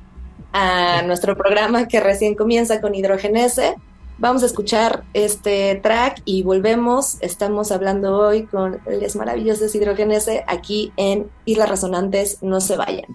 a 0.52 1.02
nuestro 1.04 1.36
programa 1.36 1.88
que 1.88 2.00
recién 2.00 2.36
comienza 2.36 2.82
con 2.82 2.94
Hidrogenese. 2.94 3.76
Vamos 4.20 4.44
a 4.44 4.46
escuchar 4.46 5.04
este 5.14 5.76
track 5.82 6.22
y 6.24 6.44
volvemos. 6.44 7.18
Estamos 7.22 7.72
hablando 7.72 8.18
hoy 8.18 8.44
con 8.46 8.80
les 8.88 9.16
maravillosos 9.16 9.74
Hidrogenese 9.74 10.44
aquí 10.48 10.94
en 10.98 11.30
Islas 11.46 11.70
Resonantes. 11.70 12.38
No 12.42 12.62
se 12.62 12.78
vayan. 12.78 13.06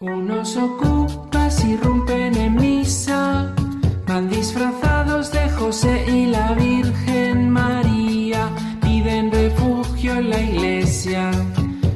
Unos 0.00 0.56
ocupas 0.56 1.62
irrumpen 1.64 2.34
en 2.34 2.54
misa, 2.54 3.54
van 4.06 4.30
disfrazados 4.30 5.30
de 5.30 5.50
José 5.50 6.06
y 6.08 6.26
la 6.26 6.54
Virgen 6.54 7.50
María, 7.50 8.48
piden 8.80 9.30
refugio 9.30 10.14
en 10.14 10.30
la 10.30 10.40
iglesia, 10.40 11.30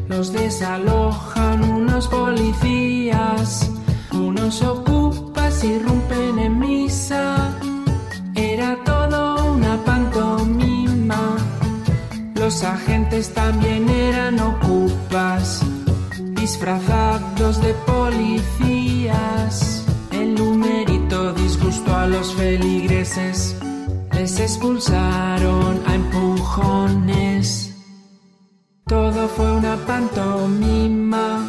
los 0.09 0.35
desalojan 0.35 1.65
unos 1.65 2.07
policías, 2.09 3.71
unos 4.13 4.61
ocupas 4.61 5.34
irrumpen 5.65 6.39
en 6.39 6.59
misa, 6.59 7.59
era 8.35 8.77
todo 8.85 9.53
una 9.53 9.83
pantomima, 9.85 11.37
los 12.35 12.63
agentes 12.63 13.33
también 13.33 13.89
eran 13.89 14.39
ocupas 14.39 15.63
disfrazados 16.45 17.63
de 17.63 17.73
policías. 17.87 19.55
El 20.13 20.35
numerito 20.35 21.33
disgustó 21.33 21.97
a 21.97 22.07
los 22.07 22.35
feligreses, 22.35 23.57
les 24.13 24.39
expulsaron 24.39 25.81
a 25.87 25.95
empujones. 25.95 27.75
Todo 28.87 29.27
fue 29.29 29.51
una 29.53 29.77
pantomima, 29.87 31.49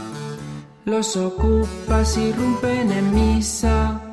los 0.85 1.17
ocupas 1.17 2.17
irrumpen 2.17 2.91
en 2.93 3.13
misa. 3.13 4.04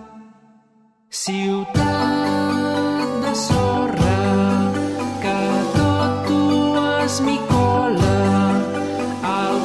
Ciudad 1.15 3.07
de 3.21 3.35
zorra, 3.35 4.73
cada 5.21 6.25
tú 6.27 6.75
has 6.75 7.21
mi 7.21 7.37
cola, 7.51 8.57
al 9.23 9.61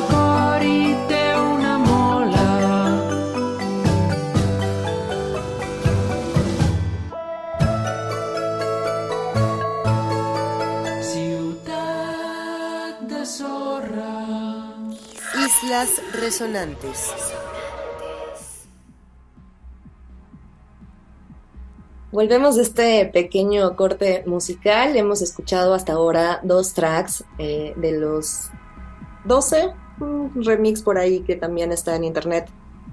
una 1.53 1.77
mola. 1.77 3.01
Ciudad 11.01 12.99
de 12.99 13.25
zorra. 13.25 14.15
Islas 15.33 16.01
Resonantes. 16.11 17.36
Volvemos 22.09 22.55
de 22.55 22.61
este 22.61 23.05
pequeño 23.07 23.75
corte 23.75 24.23
musical. 24.25 24.95
Hemos 24.95 25.21
escuchado 25.21 25.73
hasta 25.73 25.91
ahora 25.91 26.39
dos 26.41 26.73
tracks 26.73 27.25
eh, 27.37 27.73
de 27.75 27.99
los 27.99 28.49
12, 29.25 29.73
un 29.99 30.31
remix 30.41 30.81
por 30.81 30.97
ahí 30.97 31.19
que 31.19 31.35
también 31.35 31.73
está 31.73 31.97
en 31.97 32.05
internet, 32.05 32.47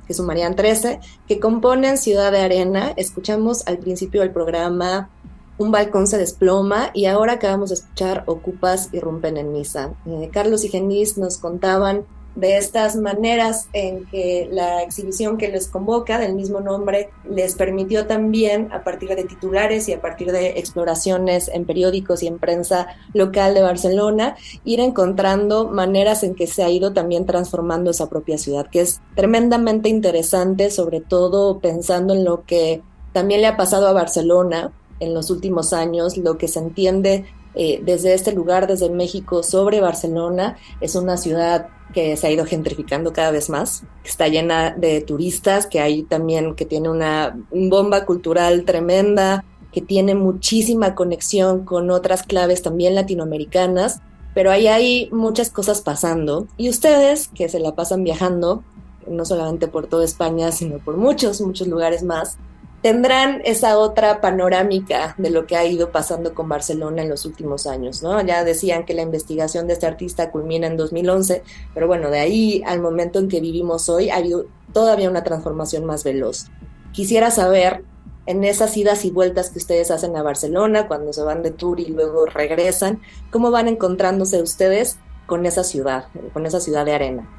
que 0.08 0.14
sumarían 0.14 0.56
13, 0.56 0.98
que 1.28 1.38
componen 1.38 1.96
Ciudad 1.96 2.32
de 2.32 2.40
Arena. 2.40 2.92
Escuchamos 2.96 3.64
al 3.68 3.78
principio 3.78 4.22
del 4.22 4.32
programa 4.32 5.10
Un 5.58 5.70
balcón 5.70 6.08
se 6.08 6.18
desploma 6.18 6.90
y 6.92 7.06
ahora 7.06 7.34
acabamos 7.34 7.68
de 7.68 7.76
escuchar 7.76 8.24
Ocupas 8.26 8.88
y 8.92 8.98
rompen 8.98 9.36
en 9.36 9.52
misa. 9.52 9.94
Eh, 10.06 10.28
Carlos 10.32 10.64
y 10.64 10.70
Genis 10.70 11.18
nos 11.18 11.38
contaban 11.38 12.04
de 12.34 12.56
estas 12.56 12.96
maneras 12.96 13.68
en 13.72 14.06
que 14.06 14.48
la 14.50 14.82
exhibición 14.82 15.38
que 15.38 15.48
les 15.48 15.68
convoca 15.68 16.18
del 16.18 16.34
mismo 16.34 16.60
nombre 16.60 17.10
les 17.28 17.54
permitió 17.54 18.06
también 18.06 18.72
a 18.72 18.82
partir 18.82 19.14
de 19.14 19.24
titulares 19.24 19.88
y 19.88 19.92
a 19.92 20.00
partir 20.00 20.32
de 20.32 20.58
exploraciones 20.58 21.48
en 21.48 21.64
periódicos 21.64 22.22
y 22.22 22.26
en 22.26 22.38
prensa 22.38 22.88
local 23.12 23.54
de 23.54 23.62
Barcelona 23.62 24.36
ir 24.64 24.80
encontrando 24.80 25.68
maneras 25.68 26.24
en 26.24 26.34
que 26.34 26.46
se 26.46 26.64
ha 26.64 26.70
ido 26.70 26.92
también 26.92 27.24
transformando 27.24 27.90
esa 27.90 28.08
propia 28.08 28.38
ciudad, 28.38 28.66
que 28.68 28.80
es 28.80 29.00
tremendamente 29.14 29.88
interesante, 29.88 30.70
sobre 30.70 31.00
todo 31.00 31.60
pensando 31.60 32.14
en 32.14 32.24
lo 32.24 32.44
que 32.44 32.82
también 33.12 33.42
le 33.42 33.46
ha 33.46 33.56
pasado 33.56 33.86
a 33.86 33.92
Barcelona 33.92 34.72
en 34.98 35.14
los 35.14 35.30
últimos 35.30 35.72
años, 35.72 36.16
lo 36.16 36.36
que 36.36 36.48
se 36.48 36.58
entiende 36.58 37.24
eh, 37.54 37.80
desde 37.84 38.14
este 38.14 38.32
lugar, 38.32 38.66
desde 38.66 38.90
México, 38.90 39.42
sobre 39.42 39.80
Barcelona. 39.80 40.56
Es 40.80 40.94
una 40.94 41.16
ciudad 41.16 41.68
que 41.92 42.16
se 42.16 42.26
ha 42.26 42.30
ido 42.30 42.44
gentrificando 42.44 43.12
cada 43.12 43.30
vez 43.30 43.48
más, 43.48 43.84
que 44.02 44.10
está 44.10 44.28
llena 44.28 44.72
de 44.72 45.00
turistas, 45.00 45.66
que 45.66 45.80
hay 45.80 46.02
también, 46.02 46.54
que 46.54 46.64
tiene 46.64 46.90
una 46.90 47.38
bomba 47.52 48.04
cultural 48.04 48.64
tremenda, 48.64 49.44
que 49.72 49.80
tiene 49.80 50.14
muchísima 50.14 50.94
conexión 50.94 51.64
con 51.64 51.90
otras 51.90 52.22
claves 52.22 52.62
también 52.62 52.94
latinoamericanas, 52.94 54.00
pero 54.34 54.50
ahí 54.50 54.66
hay 54.66 55.08
muchas 55.12 55.50
cosas 55.50 55.80
pasando. 55.80 56.48
Y 56.56 56.68
ustedes, 56.68 57.28
que 57.28 57.48
se 57.48 57.60
la 57.60 57.74
pasan 57.74 58.02
viajando, 58.02 58.64
no 59.08 59.24
solamente 59.24 59.68
por 59.68 59.86
toda 59.86 60.04
España, 60.04 60.50
sino 60.52 60.78
por 60.78 60.96
muchos, 60.96 61.40
muchos 61.40 61.68
lugares 61.68 62.02
más, 62.02 62.38
tendrán 62.84 63.40
esa 63.46 63.78
otra 63.78 64.20
panorámica 64.20 65.14
de 65.16 65.30
lo 65.30 65.46
que 65.46 65.56
ha 65.56 65.64
ido 65.64 65.90
pasando 65.90 66.34
con 66.34 66.50
Barcelona 66.50 67.00
en 67.00 67.08
los 67.08 67.24
últimos 67.24 67.66
años, 67.66 68.02
¿no? 68.02 68.20
Ya 68.20 68.44
decían 68.44 68.84
que 68.84 68.92
la 68.92 69.00
investigación 69.00 69.66
de 69.66 69.72
este 69.72 69.86
artista 69.86 70.30
culmina 70.30 70.66
en 70.66 70.76
2011, 70.76 71.42
pero 71.72 71.86
bueno, 71.86 72.10
de 72.10 72.20
ahí 72.20 72.62
al 72.66 72.82
momento 72.82 73.20
en 73.20 73.28
que 73.28 73.40
vivimos 73.40 73.88
hoy 73.88 74.10
ha 74.10 74.16
habido 74.16 74.44
todavía 74.74 75.08
una 75.08 75.24
transformación 75.24 75.86
más 75.86 76.04
veloz. 76.04 76.48
Quisiera 76.92 77.30
saber 77.30 77.84
en 78.26 78.44
esas 78.44 78.76
idas 78.76 79.06
y 79.06 79.10
vueltas 79.10 79.48
que 79.48 79.60
ustedes 79.60 79.90
hacen 79.90 80.14
a 80.18 80.22
Barcelona, 80.22 80.86
cuando 80.86 81.14
se 81.14 81.22
van 81.22 81.42
de 81.42 81.52
tour 81.52 81.80
y 81.80 81.86
luego 81.86 82.26
regresan, 82.26 83.00
¿cómo 83.30 83.50
van 83.50 83.66
encontrándose 83.66 84.42
ustedes 84.42 84.98
con 85.24 85.46
esa 85.46 85.64
ciudad, 85.64 86.08
con 86.34 86.44
esa 86.44 86.60
ciudad 86.60 86.84
de 86.84 86.92
arena? 86.92 87.30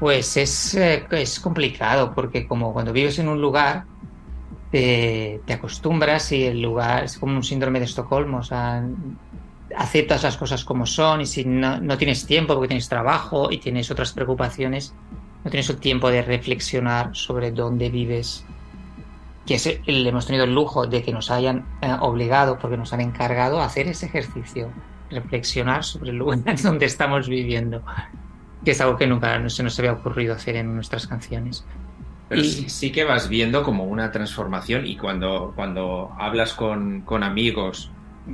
Pues 0.00 0.36
es, 0.36 0.74
eh, 0.74 1.06
es 1.12 1.38
complicado, 1.38 2.12
porque 2.16 2.48
como 2.48 2.72
cuando 2.72 2.92
vives 2.92 3.20
en 3.20 3.28
un 3.28 3.40
lugar, 3.40 3.84
te, 4.74 5.52
acostumbras 5.52 6.32
y 6.32 6.46
el 6.46 6.60
lugar 6.60 7.04
es 7.04 7.18
como 7.18 7.36
un 7.36 7.44
síndrome 7.44 7.78
de 7.78 7.84
Estocolmo, 7.84 8.38
o 8.38 8.42
sea, 8.42 8.84
aceptas 9.76 10.24
las 10.24 10.36
cosas 10.36 10.64
como 10.64 10.84
son 10.84 11.20
y 11.20 11.26
si 11.26 11.44
no, 11.44 11.96
tienes 11.96 12.26
tiempo 12.26 12.54
porque 12.54 12.68
tienes 12.68 12.88
trabajo 12.88 13.52
y 13.52 13.58
tienes 13.58 13.92
otras 13.92 14.12
preocupaciones, 14.12 14.92
no 15.44 15.50
tienes 15.50 15.70
el 15.70 15.76
tiempo 15.76 16.10
de 16.10 16.22
reflexionar 16.22 17.14
sobre 17.14 17.52
dónde 17.52 17.88
vives. 17.88 18.44
Que 19.46 19.56
es, 19.56 19.66
el, 19.66 20.06
hemos 20.06 20.26
tenido 20.26 20.44
el 20.44 20.54
lujo 20.54 20.88
de 20.88 21.02
que 21.04 21.12
nos 21.12 21.30
hayan 21.30 21.66
eh, 21.80 21.94
obligado, 22.00 22.58
porque 22.58 22.76
nos 22.76 22.92
han 22.92 23.02
encargado 23.02 23.60
a 23.60 23.66
hacer 23.66 23.86
ese 23.86 24.06
ejercicio, 24.06 24.72
reflexionar 25.08 25.84
sobre 25.84 26.10
el 26.10 26.16
lugar 26.16 26.40
donde 26.62 26.86
estamos 26.86 27.28
viviendo, 27.28 27.82
que 28.64 28.72
es 28.72 28.80
algo 28.80 28.96
que 28.96 29.06
nunca 29.06 29.48
se 29.50 29.62
nos 29.62 29.78
había 29.78 29.92
ocurrido 29.92 30.34
hacer 30.34 30.56
en 30.56 30.74
nuestras 30.74 31.06
canciones. 31.06 31.64
Pero 32.28 32.42
sí, 32.42 32.90
que 32.90 33.04
vas 33.04 33.28
viendo 33.28 33.62
como 33.62 33.84
una 33.84 34.10
transformación 34.10 34.86
y 34.86 34.96
cuando, 34.96 35.52
cuando 35.54 36.14
hablas 36.18 36.54
con, 36.54 37.02
con 37.02 37.22
amigos, 37.22 37.90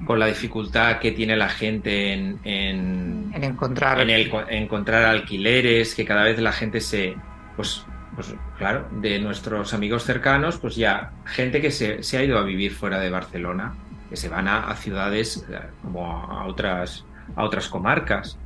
con 0.07 0.21
la 0.21 0.27
dificultad 0.27 1.01
que 1.01 1.11
tiene 1.11 1.37
la 1.37 1.49
gente 1.49 2.13
en, 2.13 2.39
en, 2.45 3.33
encontrar 3.35 4.01
en 4.01 4.11
el, 4.11 4.31
encontrar 4.49 5.05
alquileres, 5.05 5.95
que 5.95 6.05
cada 6.05 6.25
vez 6.25 6.39
la 6.39 6.53
gente 6.53 6.81
se, 6.81 7.17
pues, 7.57 7.85
pues 8.15 8.33
claro, 8.57 8.89
de 8.93 9.19
nuestros 9.19 9.75
amigos 9.75 10.05
cercanos, 10.05 10.59
pues 10.59 10.77
ya 10.77 11.11
gente 11.25 11.61
que 11.61 11.73
se, 11.73 12.03
se 12.05 12.19
ha 12.19 12.23
ido 12.23 12.39
a 12.39 12.45
vivir 12.45 12.73
fuera 12.73 13.01
de 13.01 13.11
Barcelona, 13.11 13.75
que 14.09 14.17
se 14.17 14.29
van 14.29 14.47
a, 14.47 14.69
a 14.69 14.77
ciudades 14.77 15.45
eh, 15.51 15.59
como 15.83 16.07
a 16.07 16.47
otras, 16.47 17.05
a 17.35 17.45
otras 17.45 17.69
comarcas 17.69 18.39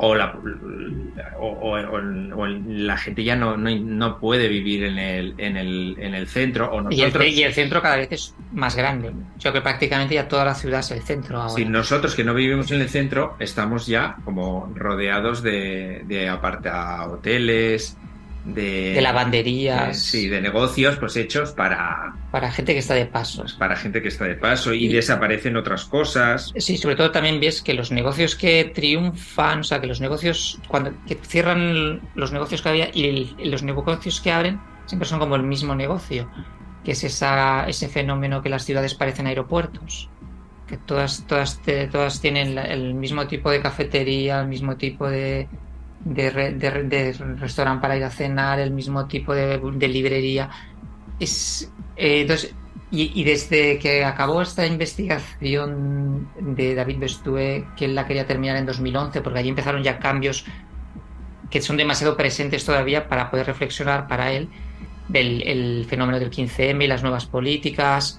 o 0.00 0.14
la, 0.14 0.38
o, 1.40 2.46
la 2.46 2.96
gente 2.96 3.24
ya 3.24 3.34
no, 3.34 3.56
no, 3.56 4.18
puede 4.18 4.46
vivir 4.46 4.84
en 4.84 4.98
el, 4.98 5.34
en 5.38 5.56
el, 5.56 5.96
en 5.98 6.14
el 6.14 6.28
centro. 6.28 6.70
O 6.70 6.80
nosotros... 6.80 7.26
y, 7.26 7.42
el, 7.42 7.52
centro 7.52 7.82
cada 7.82 7.96
vez 7.96 8.12
es 8.12 8.34
más 8.52 8.76
grande. 8.76 9.10
Yo 9.38 9.52
que 9.52 9.60
prácticamente 9.60 10.14
ya 10.14 10.28
toda 10.28 10.44
la 10.44 10.54
ciudad 10.54 10.80
es 10.80 10.92
el 10.92 11.02
centro 11.02 11.40
ahora. 11.40 11.54
Si 11.54 11.64
nosotros 11.64 12.14
que 12.14 12.22
no 12.22 12.32
vivimos 12.32 12.70
en 12.70 12.80
el 12.80 12.88
centro 12.88 13.34
estamos 13.40 13.88
ya 13.88 14.16
como 14.24 14.72
rodeados 14.74 15.42
de, 15.42 16.02
de 16.06 16.28
aparta 16.28 17.04
hoteles, 17.08 17.96
de, 18.54 18.98
lavanderías. 19.00 19.98
sí, 19.98 20.28
de 20.28 20.40
negocios 20.40 20.96
pues 20.96 21.16
hechos 21.16 21.52
para... 21.52 22.14
Para 22.30 22.50
gente 22.50 22.72
que 22.72 22.80
está 22.80 22.94
de 22.94 23.06
paso. 23.06 23.42
Pues, 23.42 23.54
para 23.54 23.76
gente 23.76 24.02
que 24.02 24.08
está 24.08 24.24
de 24.24 24.34
paso 24.34 24.72
y, 24.72 24.88
desaparecen 24.88 25.56
otras 25.56 25.84
cosas. 25.84 26.52
Sí, 26.56 26.76
sobre 26.76 26.96
todo 26.96 27.10
también 27.10 27.40
ves 27.40 27.62
que 27.62 27.74
los 27.74 27.90
negocios 27.90 28.34
que 28.34 28.64
triunfan, 28.74 29.60
o 29.60 29.64
sea, 29.64 29.80
que 29.80 29.86
los 29.86 30.00
negocios, 30.00 30.58
cuando 30.68 30.92
que 31.06 31.16
cierran 31.16 32.00
los 32.14 32.32
negocios 32.32 32.62
que 32.62 32.68
había 32.68 32.90
y 32.92 33.34
los 33.44 33.62
negocios 33.62 34.20
que 34.20 34.32
abren, 34.32 34.60
siempre 34.86 35.08
son 35.08 35.18
como 35.18 35.36
el 35.36 35.42
mismo 35.42 35.74
negocio, 35.74 36.30
que 36.84 36.92
es 36.92 37.04
esa, 37.04 37.66
ese 37.68 37.88
fenómeno 37.88 38.42
que 38.42 38.48
las 38.48 38.64
ciudades 38.64 38.94
parecen 38.94 39.26
aeropuertos 39.26 40.10
que 40.66 40.76
todas, 40.76 41.26
todas, 41.26 41.62
todas 41.90 42.20
tienen 42.20 42.58
el 42.58 42.92
mismo 42.92 43.26
tipo 43.26 43.50
de 43.50 43.62
cafetería, 43.62 44.42
el 44.42 44.48
mismo 44.48 44.76
tipo 44.76 45.08
de, 45.08 45.48
de, 46.04 47.14
restaurante 47.38 47.82
para 47.82 47.96
ir 47.96 48.04
a 48.04 48.10
cenar, 48.10 48.58
el 48.58 48.70
mismo 48.70 49.06
tipo 49.06 49.34
de, 49.34 49.58
librería. 49.88 50.50
Es, 51.18 51.70
eh, 51.96 52.26
y, 52.90 53.24
desde 53.24 53.78
que 53.78 54.04
acabó 54.04 54.40
esta 54.40 54.66
investigación 54.66 56.28
de 56.40 56.74
David 56.74 56.98
Bestue, 56.98 57.66
que 57.76 57.84
él 57.84 57.94
la 57.94 58.06
quería 58.06 58.26
terminar 58.26 58.56
en 58.56 58.66
2011, 58.66 59.20
porque 59.20 59.40
allí 59.40 59.50
empezaron 59.50 59.82
ya 59.82 59.98
cambios 59.98 60.44
que 61.50 61.60
son 61.60 61.76
demasiado 61.76 62.16
presentes 62.16 62.64
todavía 62.64 63.08
para 63.08 63.30
poder 63.30 63.46
reflexionar 63.46 64.06
para 64.06 64.32
él 64.32 64.48
del 65.08 65.42
el 65.42 65.86
fenómeno 65.88 66.18
del 66.18 66.30
15M 66.30 66.84
y 66.84 66.86
las 66.86 67.02
nuevas 67.02 67.26
políticas. 67.26 68.18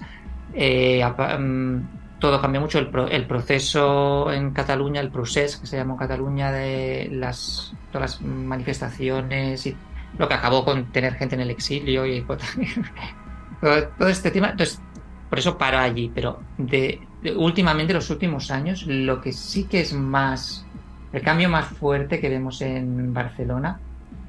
Eh, 0.54 1.04
mm, 1.04 1.99
todo 2.20 2.40
cambia 2.40 2.60
mucho. 2.60 2.78
El, 2.78 3.26
proceso 3.26 4.30
en 4.30 4.52
Cataluña, 4.52 5.00
el 5.00 5.10
proceso 5.10 5.60
que 5.60 5.66
se 5.66 5.76
llamó 5.76 5.96
Cataluña 5.96 6.52
de 6.52 7.08
las, 7.10 7.72
todas 7.90 8.20
las 8.20 8.22
manifestaciones 8.22 9.66
y 9.66 9.76
lo 10.18 10.28
que 10.28 10.34
acabó 10.34 10.64
con 10.64 10.92
tener 10.92 11.14
gente 11.14 11.34
en 11.34 11.40
el 11.40 11.50
exilio 11.50 12.06
y 12.06 12.22
todo, 13.60 14.08
este 14.08 14.30
tema. 14.30 14.50
Entonces, 14.50 14.80
por 15.28 15.38
eso 15.38 15.58
paro 15.58 15.78
allí. 15.78 16.12
Pero 16.14 16.40
de, 16.58 17.00
últimamente, 17.36 17.92
los 17.92 18.10
últimos 18.10 18.50
años, 18.50 18.86
lo 18.86 19.20
que 19.20 19.32
sí 19.32 19.64
que 19.64 19.80
es 19.80 19.92
más. 19.92 20.64
El 21.12 21.22
cambio 21.22 21.48
más 21.48 21.66
fuerte 21.66 22.20
que 22.20 22.28
vemos 22.28 22.60
en 22.60 23.12
Barcelona 23.12 23.80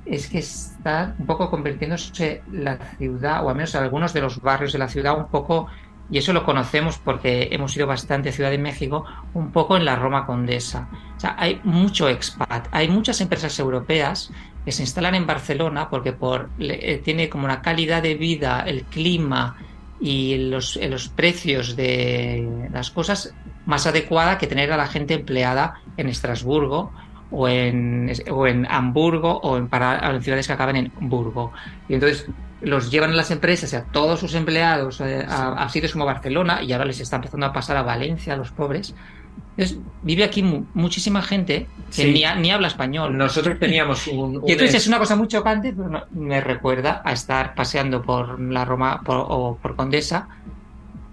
es 0.04 0.28
que 0.28 0.40
está 0.40 1.14
un 1.20 1.28
poco 1.28 1.52
convirtiéndose 1.52 2.42
la 2.52 2.78
ciudad, 2.98 3.46
o 3.46 3.50
al 3.50 3.56
menos 3.56 3.76
algunos 3.76 4.14
de 4.14 4.22
los 4.22 4.42
barrios 4.42 4.74
de 4.74 4.80
la 4.80 4.88
ciudad, 4.88 5.16
un 5.16 5.28
poco 5.28 5.68
y 6.12 6.17
eso 6.17 6.34
lo 6.34 6.43
conocemos 6.43 7.00
porque 7.00 7.47
hemos 7.52 7.76
ido 7.78 7.88
bastante 7.88 8.30
a 8.30 8.32
Ciudad 8.34 8.52
de 8.52 8.58
México, 8.58 9.06
un 9.34 9.52
poco 9.52 9.78
en 9.78 9.86
la 9.86 9.95
Roma 9.95 10.26
Condesa. 10.26 10.89
O 11.15 11.19
sea, 11.19 11.36
hay 11.39 11.62
mucho 11.63 12.10
expat, 12.10 12.67
hay 12.71 12.89
muchas 12.89 13.21
empresas 13.21 13.58
europeas 13.58 14.30
que 14.65 14.74
se 14.74 14.84
instalan 14.84 15.15
en 15.15 15.26
Barcelona 15.26 15.89
porque 15.89 16.12
por, 16.12 16.50
eh, 16.60 17.02
tiene 17.04 17.30
como 17.30 17.45
una 17.45 17.62
calidad 17.62 18.04
de 18.04 18.15
vida, 18.15 18.63
el 18.67 18.84
clima 18.84 19.56
y 20.02 20.38
los, 20.50 20.76
eh, 20.76 20.89
los 20.89 21.08
precios 21.08 21.78
de 21.78 22.67
las 22.74 22.91
cosas 22.91 23.34
más 23.65 23.88
adecuada 23.88 24.38
que 24.38 24.47
tener 24.47 24.71
a 24.74 24.78
la 24.78 24.88
gente 24.88 25.13
empleada 25.13 25.82
en 25.95 26.10
Estrasburgo 26.10 26.91
o 27.32 27.48
en, 27.48 28.12
o 28.30 28.46
en 28.48 28.67
Hamburgo 28.70 29.39
o 29.41 29.58
en, 29.58 29.67
para, 29.67 30.12
en 30.12 30.22
ciudades 30.22 30.48
que 30.48 30.54
acaban 30.54 30.76
en 30.76 30.91
Burgo. 31.00 31.52
Y 31.89 31.94
entonces 31.96 32.28
los 32.62 32.91
llevan 32.91 33.12
a 33.12 33.15
las 33.15 33.32
empresas 33.32 33.74
a 33.74 33.86
todos 33.86 34.20
sus 34.20 34.36
empleados 34.36 35.02
eh, 35.02 35.26
a, 35.28 35.67
sitios 35.70 35.94
como 35.94 36.06
Barcelona 36.06 36.62
y 36.62 36.72
ahora 36.74 36.86
les 36.86 37.00
está 37.00 37.15
empezando 37.15 37.46
a 37.48 37.54
pasar 37.54 37.78
a 37.78 37.82
Valencia, 37.84 38.34
a 38.34 38.38
los 38.38 38.52
pobres, 38.52 38.94
Entonces, 39.58 39.80
vive 40.04 40.24
aquí 40.24 40.44
mu- 40.44 40.65
muchísima 40.76 41.22
gente 41.24 41.67
que 41.88 42.04
Sí. 42.04 42.13
ni, 42.13 42.24
ni 42.41 42.52
habla 42.52 42.67
español. 42.67 43.17
Nosotros 43.17 43.58
teníamos 43.60 44.06
un... 44.08 44.38
un 44.38 44.44
Y 44.48 44.52
entonces 44.52 44.76
es 44.76 44.88
una 44.88 45.00
cosa 45.00 45.15
muy 45.15 45.28
chocante, 45.28 45.74
pero 45.76 45.89
no- 45.89 46.04
me 46.12 46.39
recuerda 46.41 47.02
a 47.04 47.13
estar 47.13 47.56
paseando 47.56 48.02
por 48.04 48.39
la 48.39 48.63
Roma 48.65 49.02
por- 49.04 49.26
o 49.28 49.58
por 49.62 49.76
Condesa 49.76 50.28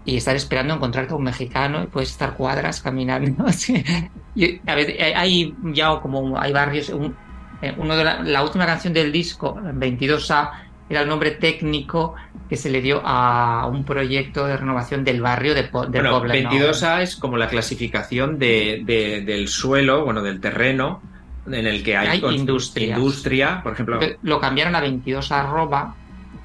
y 0.04 0.16
estar 0.16 0.37
esperando 0.37 0.74
encontrarte 0.74 1.12
a 1.14 1.16
un 1.16 1.24
mexicano 1.24 1.83
y 1.83 1.87
puedes 1.87 2.11
estar 2.11 2.35
cuadras 2.35 2.81
caminando. 2.83 3.44
Y, 4.38 4.61
a 4.70 4.74
ver, 4.77 4.88
hay- 5.01 5.12
hay 5.14 5.55
ya 5.74 5.98
como 6.01 6.38
hay 6.40 6.53
barrios. 6.53 6.88
un- 6.90 7.14
eh, 7.61 7.74
uno 7.77 7.96
de 7.96 8.05
la, 8.05 8.22
la 8.22 8.42
última 8.44 8.64
canción 8.66 8.92
del 8.92 9.11
disco, 9.11 9.59
22A, 9.61 10.51
era 10.88 11.01
el 11.03 11.09
nombre 11.09 11.33
técnico 11.33 12.14
que 12.48 12.57
se 12.57 12.70
le 12.70 12.81
dio 12.81 13.03
a 13.05 13.66
un 13.66 13.85
proyecto 13.85 14.46
de 14.46 14.57
renovación 14.57 15.03
del 15.05 15.20
barrio 15.20 15.55
de, 15.55 15.62
de 15.64 15.68
Bueno, 15.70 16.20
Poblenou. 16.20 16.53
22A 16.53 17.03
es 17.03 17.16
como 17.16 17.37
la 17.37 17.48
clasificación 17.48 18.38
de, 18.38 18.83
de- 18.85 19.22
del 19.22 19.48
suelo, 19.48 20.05
bueno, 20.05 20.22
del 20.22 20.40
terreno 20.40 21.03
en 21.46 21.66
el 21.66 21.83
que 21.83 21.96
hay, 21.96 22.20
Hay 22.22 22.35
industrias. 22.37 22.96
industria, 22.98 23.61
por 23.62 23.72
ejemplo, 23.72 23.98
Lo 24.22 24.38
cambiaron 24.40 24.77
a 24.77 24.81
22 24.81 25.33
arroba 25.33 25.94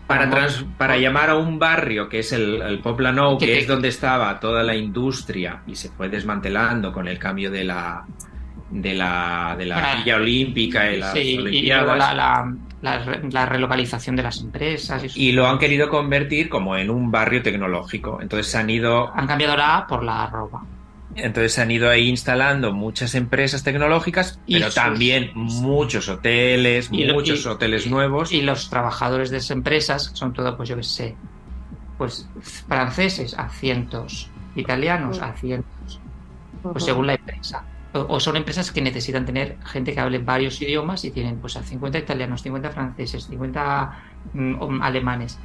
para, 0.07 0.29
trans- 0.29 0.65
para 0.77 0.97
llamar 0.97 1.29
a 1.29 1.35
un 1.35 1.57
barrio 1.59 2.09
que 2.09 2.19
es 2.19 2.31
el, 2.33 2.61
el 2.61 2.79
Poblenou, 2.79 3.37
Que 3.37 3.57
es 3.59 3.67
donde 3.67 3.87
estaba 3.87 4.39
toda 4.39 4.61
la 4.63 4.75
industria 4.75 5.61
y 5.67 5.75
se 5.75 5.89
fue 5.89 6.09
desmantelando 6.09 6.91
con 6.91 7.07
el 7.07 7.17
cambio 7.19 7.49
de 7.51 7.63
la 7.63 8.05
de 8.69 8.93
la, 8.95 9.55
de 9.57 9.65
la 9.67 9.95
Villa 9.97 10.15
Olímpica 10.15 10.91
y 10.91 10.97
las 10.99 11.13
Sí, 11.13 11.37
y- 11.51 11.67
luego 11.67 11.95
la, 11.95 12.13
la- 12.15 12.55
la 12.81 12.97
re- 12.99 13.21
la 13.31 13.45
relocalización 13.45 14.15
de 14.15 14.23
las 14.23 14.41
empresas. 14.41 15.03
y 15.03 15.05
eso. 15.05 15.19
y 15.19 15.31
lo 15.31 15.47
han 15.47 15.57
querido 15.59 15.87
convertir 15.89 16.49
como 16.49 16.75
en 16.75 16.89
un 16.89 17.11
barrio 17.11 17.41
tecnológico. 17.43 18.19
Entonces 18.21 18.47
se 18.51 18.57
han 18.57 18.69
ido 18.69 19.09
Han 19.15 19.27
cambiado 19.27 19.55
la 19.55 19.77
A 19.77 19.87
por 19.87 20.03
la 20.03 20.23
arroba. 20.23 20.63
Entonces 21.15 21.53
se 21.53 21.61
han 21.61 21.71
ido 21.71 21.89
ahí 21.89 22.07
instalando 22.09 22.73
muchas 22.73 23.13
empresas 23.15 23.63
tecnológicas, 23.63 24.39
Y 24.47 24.53
pero 24.55 24.65
sus- 24.67 24.75
también 24.75 25.31
muchos 25.35 26.09
hoteles, 26.09 26.89
Y 26.91 27.05
lo- 27.05 27.13
muchos 27.13 27.45
y- 27.45 27.47
hoteles 27.47 27.85
y- 27.85 27.89
nuevos. 27.89 28.31
Y 28.31 28.41
los 28.41 28.69
trabajadores 28.69 29.29
de 29.29 29.37
esas 29.37 29.51
empresas, 29.51 30.09
que 30.09 30.15
son 30.15 30.33
todo, 30.33 30.55
pues 30.57 30.69
yo 30.69 30.75
qué 30.75 30.83
sé, 30.83 31.15
pues 31.97 32.27
franceses 32.41 33.33
a 33.37 33.49
cientos, 33.49 34.29
italianos 34.55 35.19
a 35.21 35.33
cientos, 35.33 35.99
pues 36.61 36.83
según 36.83 37.07
la 37.07 37.13
empresa. 37.15 37.63
O, 37.93 38.15
o 38.15 38.19
son 38.19 38.35
empresas 38.37 38.71
que 38.71 38.81
necesitan 38.81 39.23
tener 39.25 39.57
gente 39.65 39.93
que 39.93 39.99
hable 39.99 40.17
varios 40.17 40.59
idiomas 40.61 41.05
y 41.05 41.11
tienen 41.11 41.37
pues 41.37 41.55
a 41.57 41.63
50 41.63 41.99
italianos, 41.99 42.41
50 42.41 42.71
franceses, 42.71 43.25
50 43.25 44.03
mm, 44.33 44.81
alemanes. 44.81 45.37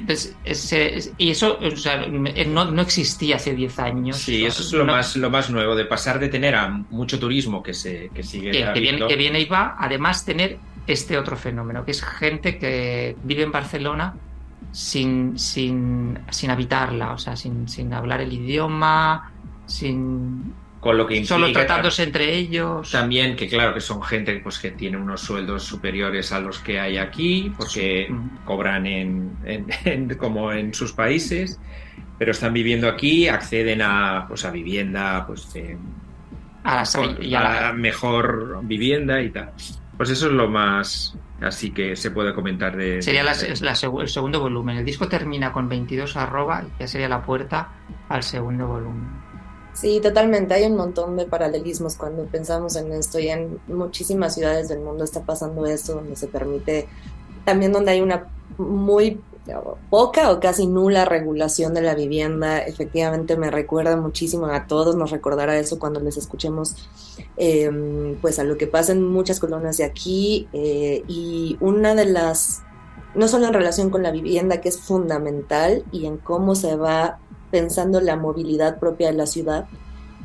Entonces, 0.00 0.36
ese- 0.44 0.96
es- 0.96 1.12
y 1.18 1.30
eso 1.30 1.58
o 1.60 1.76
sea, 1.76 2.06
no, 2.06 2.70
no 2.70 2.82
existía 2.82 3.36
hace 3.36 3.54
10 3.54 3.78
años. 3.78 4.16
Sí, 4.18 4.44
eso 4.44 4.62
es 4.62 4.72
lo, 4.72 4.84
no- 4.84 4.92
más, 4.92 5.16
lo 5.16 5.30
más 5.30 5.50
nuevo, 5.50 5.74
de 5.76 5.84
pasar 5.84 6.18
de 6.18 6.28
tener 6.28 6.54
a 6.54 6.68
mucho 6.90 7.18
turismo 7.18 7.62
que, 7.62 7.74
se, 7.74 8.10
que 8.14 8.22
sigue 8.22 8.50
que, 8.50 8.72
que 8.72 8.80
viene, 8.80 9.06
que 9.06 9.16
viene 9.16 9.40
y 9.40 9.44
va, 9.46 9.76
además 9.78 10.24
tener 10.24 10.58
este 10.86 11.16
otro 11.18 11.36
fenómeno, 11.36 11.84
que 11.84 11.92
es 11.92 12.02
gente 12.02 12.58
que 12.58 13.16
vive 13.22 13.42
en 13.44 13.52
Barcelona 13.52 14.14
sin, 14.72 15.38
sin, 15.38 16.18
sin 16.30 16.50
habitarla, 16.50 17.12
o 17.12 17.18
sea, 17.18 17.36
sin, 17.36 17.68
sin 17.68 17.92
hablar 17.92 18.20
el 18.20 18.32
idioma, 18.32 19.32
sin 19.66 20.54
con 20.82 20.98
lo 20.98 21.06
que 21.06 21.14
implica 21.14 21.34
solo 21.36 21.52
tratándose 21.52 22.02
entre 22.02 22.34
ellos. 22.36 22.90
también 22.90 23.36
que 23.36 23.46
claro 23.48 23.72
que 23.72 23.80
son 23.80 24.02
gente 24.02 24.40
pues 24.42 24.58
que 24.58 24.72
tiene 24.72 24.96
unos 24.96 25.20
sueldos 25.20 25.62
superiores 25.62 26.32
a 26.32 26.40
los 26.40 26.58
que 26.58 26.80
hay 26.80 26.96
aquí 26.98 27.52
porque 27.56 28.12
cobran 28.44 28.84
en, 28.86 29.36
en- 29.44 29.66
en- 29.84 30.14
como 30.16 30.50
en 30.52 30.74
sus 30.74 30.92
países 30.92 31.60
pero 32.18 32.32
están 32.32 32.52
viviendo 32.52 32.88
aquí 32.88 33.28
acceden 33.28 33.80
a 33.80 34.24
pues 34.26 34.44
a 34.44 34.50
vivienda 34.50 35.24
pues 35.24 35.52
de- 35.52 35.78
A 36.64 36.74
la 36.76 36.84
y 37.20 37.32
a 37.34 37.40
la- 37.42 37.68
a 37.68 37.72
mejor 37.72 38.58
vivienda 38.64 39.22
y 39.22 39.30
tal 39.30 39.52
pues 39.96 40.10
eso 40.10 40.26
es 40.26 40.32
lo 40.32 40.48
más 40.50 41.16
así 41.40 41.70
que 41.70 41.94
se 41.94 42.10
puede 42.10 42.34
comentar 42.34 42.76
de 42.76 43.00
sería 43.02 43.22
la- 43.22 43.32
el 43.32 44.08
segundo 44.08 44.40
volumen. 44.40 44.78
El 44.78 44.84
disco 44.84 45.06
termina 45.06 45.52
con 45.52 45.68
22 45.68 46.16
arroba 46.16 46.64
ya 46.80 46.88
sería 46.88 47.08
la 47.08 47.22
puerta 47.22 47.68
al 48.08 48.24
segundo 48.24 48.66
volumen. 48.66 49.30
Sí, 49.74 50.00
totalmente. 50.00 50.54
Hay 50.54 50.64
un 50.64 50.76
montón 50.76 51.16
de 51.16 51.24
paralelismos 51.24 51.96
cuando 51.96 52.24
pensamos 52.24 52.76
en 52.76 52.92
esto 52.92 53.18
y 53.18 53.28
en 53.28 53.58
muchísimas 53.68 54.34
ciudades 54.34 54.68
del 54.68 54.80
mundo 54.80 55.04
está 55.04 55.22
pasando 55.22 55.66
esto, 55.66 55.94
donde 55.94 56.16
se 56.16 56.28
permite, 56.28 56.88
también 57.44 57.72
donde 57.72 57.92
hay 57.92 58.00
una 58.00 58.28
muy 58.58 59.20
poca 59.90 60.30
o 60.30 60.40
casi 60.40 60.66
nula 60.66 61.04
regulación 61.04 61.74
de 61.74 61.82
la 61.82 61.94
vivienda. 61.94 62.58
Efectivamente 62.58 63.36
me 63.36 63.50
recuerda 63.50 63.96
muchísimo 63.96 64.46
a 64.46 64.66
todos, 64.66 64.94
nos 64.96 65.10
recordará 65.10 65.58
eso 65.58 65.78
cuando 65.78 66.00
les 66.00 66.16
escuchemos 66.16 66.76
eh, 67.36 68.16
pues 68.20 68.38
a 68.38 68.44
lo 68.44 68.56
que 68.56 68.66
pasa 68.66 68.92
en 68.92 69.02
muchas 69.02 69.40
colonias 69.40 69.78
de 69.78 69.84
aquí 69.84 70.48
eh, 70.52 71.02
y 71.08 71.56
una 71.60 71.94
de 71.94 72.06
las, 72.06 72.62
no 73.14 73.26
solo 73.26 73.46
en 73.46 73.54
relación 73.54 73.90
con 73.90 74.02
la 74.02 74.12
vivienda 74.12 74.60
que 74.60 74.68
es 74.68 74.78
fundamental 74.78 75.84
y 75.90 76.06
en 76.06 76.18
cómo 76.18 76.54
se 76.54 76.76
va 76.76 77.18
pensando 77.52 78.00
la 78.00 78.16
movilidad 78.16 78.80
propia 78.80 79.12
de 79.12 79.16
la 79.16 79.26
ciudad, 79.26 79.66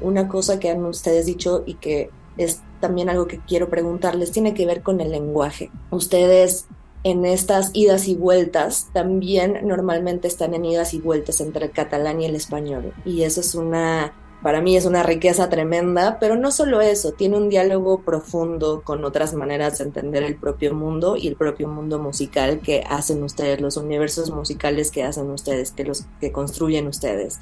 una 0.01 0.27
cosa 0.27 0.59
que 0.59 0.71
han 0.71 0.83
ustedes 0.85 1.27
dicho 1.27 1.63
y 1.67 1.75
que 1.75 2.09
es 2.37 2.61
también 2.79 3.09
algo 3.09 3.27
que 3.27 3.39
quiero 3.39 3.69
preguntarles 3.69 4.31
tiene 4.31 4.55
que 4.55 4.65
ver 4.65 4.81
con 4.81 5.01
el 5.01 5.11
lenguaje. 5.11 5.69
Ustedes 5.91 6.65
en 7.03 7.25
estas 7.25 7.71
idas 7.73 8.07
y 8.07 8.15
vueltas 8.15 8.87
también 8.93 9.59
normalmente 9.67 10.27
están 10.27 10.53
en 10.53 10.65
idas 10.65 10.93
y 10.93 10.99
vueltas 10.99 11.41
entre 11.41 11.65
el 11.65 11.71
catalán 11.71 12.21
y 12.21 12.25
el 12.25 12.35
español 12.35 12.93
y 13.05 13.21
eso 13.21 13.39
es 13.41 13.53
una 13.55 14.13
para 14.41 14.61
mí 14.61 14.77
es 14.77 14.85
una 14.85 15.03
riqueza 15.03 15.49
tremenda, 15.49 16.19
pero 16.19 16.35
no 16.35 16.51
solo 16.51 16.79
eso, 16.81 17.11
tiene 17.11 17.37
un 17.37 17.49
diálogo 17.49 18.01
profundo 18.01 18.81
con 18.83 19.03
otras 19.03 19.33
maneras 19.33 19.79
de 19.79 19.85
entender 19.85 20.23
el 20.23 20.35
propio 20.35 20.75
mundo 20.75 21.17
y 21.17 21.27
el 21.27 21.35
propio 21.35 21.67
mundo 21.67 21.97
musical 21.99 22.59
que 22.59 22.83
hacen 22.87 23.23
ustedes, 23.23 23.59
los 23.61 23.77
universos 23.77 24.29
musicales 24.29 24.91
que 24.91 25.03
hacen 25.03 25.31
ustedes, 25.31 25.71
que 25.71 25.83
los 25.83 26.05
que 26.21 26.31
construyen 26.31 26.87
ustedes. 26.87 27.39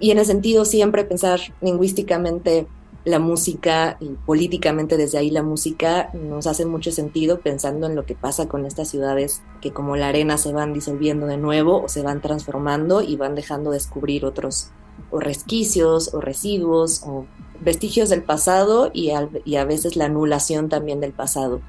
Y 0.00 0.10
en 0.10 0.18
ese 0.18 0.32
sentido 0.32 0.64
siempre 0.64 1.04
pensar 1.04 1.40
lingüísticamente 1.60 2.66
la 3.04 3.18
música 3.18 3.96
y 4.00 4.10
políticamente 4.26 4.96
desde 4.96 5.18
ahí 5.18 5.30
la 5.30 5.42
música 5.42 6.10
nos 6.12 6.46
hace 6.46 6.66
mucho 6.66 6.92
sentido 6.92 7.40
pensando 7.40 7.86
en 7.86 7.94
lo 7.94 8.04
que 8.04 8.14
pasa 8.14 8.48
con 8.48 8.66
estas 8.66 8.88
ciudades 8.88 9.42
que 9.60 9.72
como 9.72 9.96
la 9.96 10.08
arena 10.08 10.36
se 10.36 10.52
van 10.52 10.72
disolviendo 10.72 11.26
de 11.26 11.36
nuevo 11.36 11.82
o 11.82 11.88
se 11.88 12.02
van 12.02 12.20
transformando 12.20 13.00
y 13.00 13.16
van 13.16 13.34
dejando 13.34 13.70
descubrir 13.70 14.24
otros 14.24 14.72
o 15.10 15.20
resquicios 15.20 16.12
o 16.14 16.20
residuos 16.20 17.02
o 17.06 17.26
vestigios 17.60 18.08
del 18.08 18.22
pasado 18.22 18.90
y 18.92 19.10
a, 19.10 19.64
veces 19.64 19.96
la 19.96 20.06
anulación 20.06 20.68
también 20.68 21.00
del 21.00 21.12
pasado. 21.12 21.60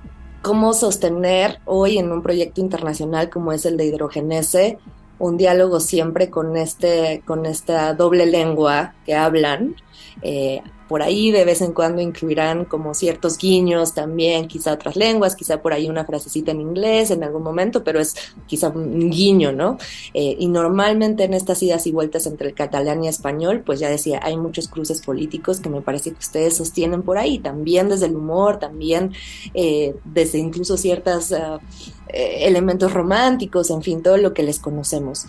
¿Cómo 0.42 0.74
sostener 0.74 1.60
hoy 1.66 1.98
en 1.98 2.12
un 2.12 2.22
proyecto 2.22 2.62
internacional 2.62 3.30
como 3.30 3.52
es 3.52 3.66
el 3.66 3.78
de 3.78 3.86
Hidrogenese 3.86 4.78
un 5.18 5.36
diálogo 5.36 5.82
siempre 5.82 6.30
con, 6.30 6.56
este, 6.56 7.22
con 7.26 7.46
esta 7.46 7.94
doble 7.94 8.26
lengua 8.26 8.94
que 9.06 9.16
hablan? 9.16 9.76
Eh, 10.22 10.62
por 10.90 11.04
ahí 11.04 11.32
de 11.32 11.46
vez 11.46 11.62
en 11.62 11.72
cuando 11.72 12.02
incluirán 12.02 12.66
como 12.66 12.96
ciertos 12.96 13.38
guiños 13.38 13.94
también, 13.94 14.48
quizá 14.48 14.74
otras 14.74 14.96
lenguas, 14.96 15.36
quizá 15.36 15.62
por 15.62 15.72
ahí 15.72 15.88
una 15.88 16.04
frasecita 16.04 16.50
en 16.52 16.62
inglés 16.62 17.12
en 17.12 17.24
algún 17.24 17.44
momento, 17.44 17.84
pero 17.84 18.00
es 18.00 18.16
quizá 18.48 18.70
un 18.70 19.12
guiño, 19.12 19.52
¿no? 19.52 19.78
Eh, 20.16 20.36
y 20.40 20.48
normalmente 20.48 21.26
en 21.26 21.36
estas 21.36 21.62
idas 21.62 21.86
y 21.86 21.92
vueltas 21.92 22.26
entre 22.26 22.48
el 22.48 22.56
catalán 22.56 23.04
y 23.04 23.08
español, 23.08 23.62
pues 23.64 23.80
ya 23.80 23.88
decía, 23.88 24.20
hay 24.24 24.36
muchos 24.36 24.68
cruces 24.68 25.02
políticos 25.02 25.60
que 25.60 25.70
me 25.70 25.82
parece 25.82 26.12
que 26.12 26.20
ustedes 26.20 26.58
sostienen 26.58 27.04
por 27.04 27.20
ahí, 27.20 27.38
también 27.38 27.88
desde 27.88 28.08
el 28.08 28.16
humor, 28.16 28.58
también 28.58 29.14
eh, 29.54 29.94
desde 30.06 30.40
incluso 30.40 30.76
ciertos 30.76 31.32
eh, 31.32 32.48
elementos 32.48 32.92
románticos, 32.92 33.70
en 33.70 33.84
fin, 33.84 34.02
todo 34.02 34.18
lo 34.18 34.34
que 34.34 34.42
les 34.42 34.58
conocemos 34.58 35.28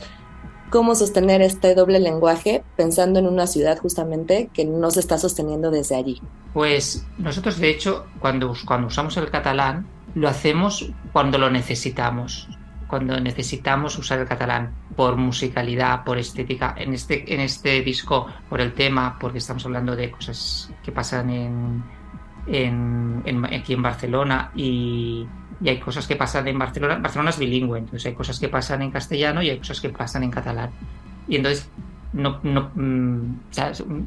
cómo 0.70 0.94
sostener 0.94 1.42
este 1.42 1.74
doble 1.74 2.00
lenguaje 2.00 2.62
pensando 2.76 3.18
en 3.18 3.26
una 3.26 3.46
ciudad 3.46 3.78
justamente 3.78 4.50
que 4.54 4.64
no 4.64 4.90
se 4.90 5.00
está 5.00 5.18
sosteniendo 5.18 5.70
desde 5.70 5.96
allí. 5.96 6.22
Pues 6.54 7.06
nosotros 7.18 7.58
de 7.58 7.70
hecho 7.70 8.06
cuando, 8.20 8.54
cuando 8.64 8.86
usamos 8.86 9.16
el 9.16 9.30
catalán 9.30 9.86
lo 10.14 10.28
hacemos 10.28 10.90
cuando 11.12 11.38
lo 11.38 11.50
necesitamos, 11.50 12.48
cuando 12.88 13.20
necesitamos 13.20 13.96
usar 13.98 14.18
el 14.18 14.26
catalán 14.26 14.74
por 14.96 15.16
musicalidad, 15.16 16.04
por 16.04 16.18
estética, 16.18 16.74
en 16.76 16.92
este, 16.94 17.32
en 17.32 17.40
este 17.40 17.80
disco 17.82 18.26
por 18.48 18.60
el 18.60 18.72
tema, 18.72 19.16
porque 19.18 19.38
estamos 19.38 19.64
hablando 19.64 19.94
de 19.94 20.10
cosas 20.10 20.72
que 20.82 20.90
pasan 20.90 21.30
en, 21.30 21.84
en, 22.48 23.44
aquí 23.44 23.74
en 23.74 23.82
Barcelona 23.82 24.50
y, 24.54 25.26
y 25.62 25.68
hay 25.68 25.78
cosas 25.78 26.06
que 26.06 26.16
pasan 26.16 26.48
en 26.48 26.58
Barcelona. 26.58 26.96
Barcelona 26.96 27.30
es 27.30 27.38
bilingüe, 27.38 27.78
entonces 27.78 28.06
hay 28.06 28.14
cosas 28.14 28.38
que 28.40 28.48
pasan 28.48 28.82
en 28.82 28.90
castellano 28.90 29.42
y 29.42 29.50
hay 29.50 29.58
cosas 29.58 29.80
que 29.80 29.88
pasan 29.90 30.22
en 30.24 30.30
catalán. 30.30 30.70
Y 31.28 31.36
entonces 31.36 31.68
no, 32.12 32.40
no, 32.42 32.70
mm, 32.74 33.20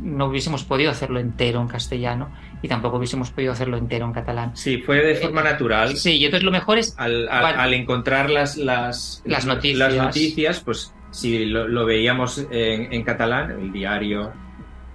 no 0.02 0.26
hubiésemos 0.26 0.64
podido 0.66 0.92
hacerlo 0.92 1.20
entero 1.20 1.62
en 1.62 1.68
castellano 1.68 2.30
y 2.62 2.68
tampoco 2.68 2.98
hubiésemos 2.98 3.32
podido 3.32 3.54
hacerlo 3.54 3.78
entero 3.78 4.06
en 4.06 4.12
catalán. 4.14 4.52
Sí, 4.58 4.80
fue 4.80 4.98
de 5.04 5.16
forma 5.16 5.42
Eh, 5.42 5.46
natural. 5.46 5.96
Sí, 5.96 6.18
y 6.18 6.26
entonces 6.26 6.44
lo 6.44 6.52
mejor 6.52 6.78
es 6.80 6.96
Al, 6.98 7.28
al- 7.30 7.42
Bueno. 7.42 7.62
al 7.62 7.74
encontrar 7.74 8.30
las, 8.30 8.58
las, 8.58 9.22
Las 9.26 9.46
noticias. 9.46 9.80
las 9.94 9.96
noticias, 10.06 10.60
pues 10.60 10.94
si 11.12 11.46
lo, 11.46 11.68
lo 11.68 11.86
veíamos 11.86 12.40
en, 12.52 12.92
en 12.92 13.04
catalán, 13.04 13.52
el 13.52 13.72
diario, 13.72 14.32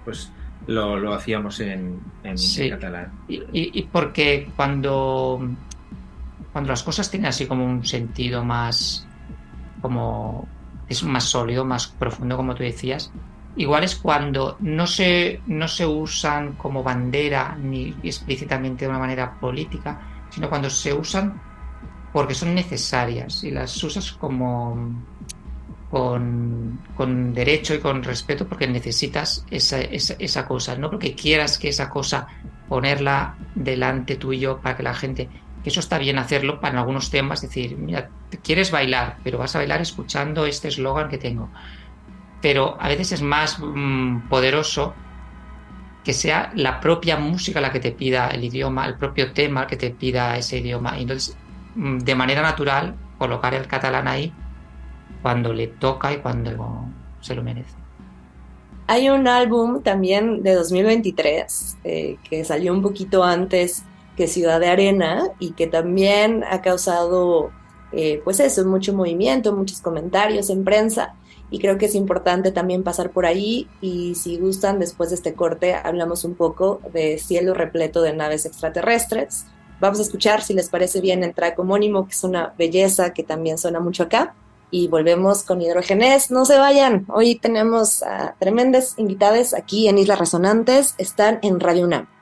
pues 0.05 0.31
lo, 0.67 0.97
lo 0.99 1.13
hacíamos 1.13 1.59
en, 1.61 1.99
en 2.23 2.37
Sí. 2.37 2.69
catalán. 2.69 3.11
Y, 3.27 3.35
y- 3.37 3.71
y 3.73 3.83
porque 3.91 4.49
cuando, 4.55 5.49
cuando 6.51 6.69
las 6.69 6.83
cosas 6.83 7.09
tienen 7.09 7.29
así 7.29 7.45
como 7.45 7.65
un 7.65 7.85
sentido 7.85 8.43
más, 8.43 9.05
como 9.81 10.47
es 10.87 11.03
más 11.03 11.25
sólido, 11.25 11.65
más 11.65 11.87
profundo, 11.87 12.37
como 12.37 12.55
tú 12.55 12.63
decías, 12.63 13.11
igual 13.55 13.83
es 13.83 13.95
cuando 13.95 14.57
no 14.59 14.87
se, 14.87 15.41
no 15.47 15.67
se 15.67 15.85
usan 15.85 16.53
como 16.53 16.83
bandera 16.83 17.55
ni 17.61 17.95
explícitamente 18.03 18.85
de 18.85 18.89
una 18.89 18.99
manera 18.99 19.39
política, 19.39 19.99
sino 20.29 20.49
cuando 20.49 20.69
se 20.69 20.93
usan 20.93 21.41
porque 22.11 22.33
son 22.33 22.55
necesarias 22.55 23.43
y 23.43 23.51
las 23.51 23.83
usas 23.83 24.11
como 24.13 25.05
con, 25.89 26.79
con 26.95 27.33
derecho 27.33 27.73
y 27.73 27.79
con 27.79 28.03
respeto 28.03 28.47
porque 28.47 28.67
necesitas 28.67 29.45
esa, 29.49 29.79
esa, 29.81 30.47
cosa, 30.47 30.75
no 30.75 30.89
porque 30.89 31.15
quieras 31.15 31.57
que 31.57 31.69
esa 31.69 31.89
cosa 31.89 32.27
ponerla 32.67 33.35
delante 33.55 34.15
tuyo 34.15 34.59
para 34.61 34.77
que 34.77 34.83
la 34.83 34.93
gente, 34.93 35.29
que 35.63 35.69
eso 35.69 35.79
está 35.79 35.97
bien 35.97 36.17
hacerlo 36.17 36.59
para 36.59 36.79
algunos 36.79 37.09
temas, 37.09 37.41
decir, 37.41 37.77
mira, 37.77 38.09
quieres 38.43 38.71
bailar, 38.71 39.17
pero 39.23 39.37
vas 39.37 39.55
a 39.55 39.59
bailar 39.59 39.81
escuchando 39.81 40.45
este 40.45 40.69
eslogan 40.69 41.09
que 41.09 41.17
tengo. 41.17 41.49
Pero 42.41 42.77
a 42.79 42.87
veces 42.87 43.11
es 43.13 43.21
más 43.21 43.59
mm, 43.59 44.29
poderoso 44.29 44.93
que 46.03 46.13
sea 46.13 46.51
la 46.55 46.79
propia 46.79 47.17
música 47.17 47.59
la 47.59 47.71
que 47.71 47.79
te 47.79 47.91
pida 47.91 48.29
el 48.29 48.43
idioma, 48.43 48.85
el 48.85 48.95
propio 48.95 49.33
tema 49.33 49.67
que 49.67 49.75
te 49.75 49.89
pida 49.89 50.37
ese 50.37 50.59
idioma. 50.59 50.97
Y 50.97 51.01
entonces, 51.01 51.37
mm, 51.75 51.99
de 51.99 52.15
manera 52.15 52.41
natural, 52.41 52.95
colocar 53.17 53.53
el 53.53 53.67
catalán 53.67 54.07
ahí 54.07 54.33
cuando 55.21 55.53
le 55.53 55.67
toca 55.67 56.13
y 56.13 56.17
cuando 56.17 56.85
se 57.19 57.35
lo 57.35 57.43
merece. 57.43 57.75
Hay 58.87 59.09
un 59.09 59.27
álbum 59.27 59.83
también 59.83 60.41
de 60.41 60.55
2023 60.55 61.77
eh, 61.83 62.17
que 62.27 62.43
salió 62.43 62.73
un 62.73 62.81
poquito 62.81 63.23
antes 63.23 63.83
que 64.19 64.27
Ciudad 64.27 64.59
de 64.59 64.67
Arena 64.67 65.31
y 65.39 65.51
que 65.51 65.65
también 65.65 66.43
ha 66.43 66.61
causado, 66.61 67.51
eh, 67.93 68.19
pues 68.25 68.41
eso, 68.41 68.65
mucho 68.65 68.93
movimiento, 68.93 69.55
muchos 69.55 69.79
comentarios 69.79 70.49
en 70.49 70.65
prensa. 70.65 71.15
Y 71.49 71.59
creo 71.59 71.77
que 71.77 71.85
es 71.85 71.95
importante 71.95 72.51
también 72.51 72.83
pasar 72.83 73.11
por 73.11 73.25
ahí 73.25 73.69
y 73.79 74.15
si 74.15 74.37
gustan, 74.37 74.77
después 74.77 75.11
de 75.11 75.15
este 75.15 75.35
corte 75.35 75.73
hablamos 75.73 76.25
un 76.25 76.35
poco 76.35 76.81
de 76.91 77.17
Cielo 77.17 77.53
repleto 77.53 78.01
de 78.01 78.11
naves 78.11 78.45
extraterrestres. 78.45 79.45
Vamos 79.79 79.99
a 79.99 80.01
escuchar, 80.01 80.41
si 80.41 80.53
les 80.53 80.67
parece 80.67 80.99
bien, 80.99 81.23
el 81.23 81.33
track 81.33 81.57
homónimo, 81.57 82.05
que 82.05 82.11
es 82.11 82.23
una 82.25 82.53
belleza 82.57 83.13
que 83.13 83.23
también 83.23 83.57
suena 83.57 83.79
mucho 83.79 84.03
acá. 84.03 84.35
Y 84.69 84.89
volvemos 84.89 85.43
con 85.43 85.61
Hidrogenes. 85.61 86.29
No 86.29 86.43
se 86.43 86.57
vayan. 86.57 87.05
Hoy 87.07 87.35
tenemos 87.35 88.03
a 88.03 88.35
tremendas 88.37 88.95
invitadas 88.97 89.53
aquí 89.53 89.87
en 89.87 89.97
Islas 89.97 90.19
Resonantes. 90.19 90.93
Están 90.97 91.39
en 91.41 91.61
Radio 91.61 91.85
UNAM. 91.85 92.18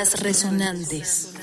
Resonantes. 0.00 1.34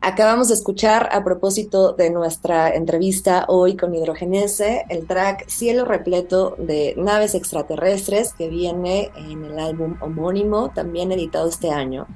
Acabamos 0.00 0.48
de 0.48 0.54
escuchar 0.54 1.10
a 1.12 1.22
propósito 1.22 1.92
de 1.92 2.08
nuestra 2.08 2.70
entrevista 2.70 3.44
hoy 3.48 3.76
con 3.76 3.94
Hidrogenese 3.94 4.86
el 4.88 5.06
track 5.06 5.46
Cielo 5.46 5.84
repleto 5.84 6.56
de 6.58 6.94
naves 6.96 7.34
extraterrestres 7.34 8.32
que 8.32 8.48
viene 8.48 9.10
en 9.14 9.44
el 9.44 9.58
álbum 9.58 9.96
homónimo, 10.00 10.70
también 10.70 11.12
editado 11.12 11.50
este 11.50 11.70
año. 11.70 12.06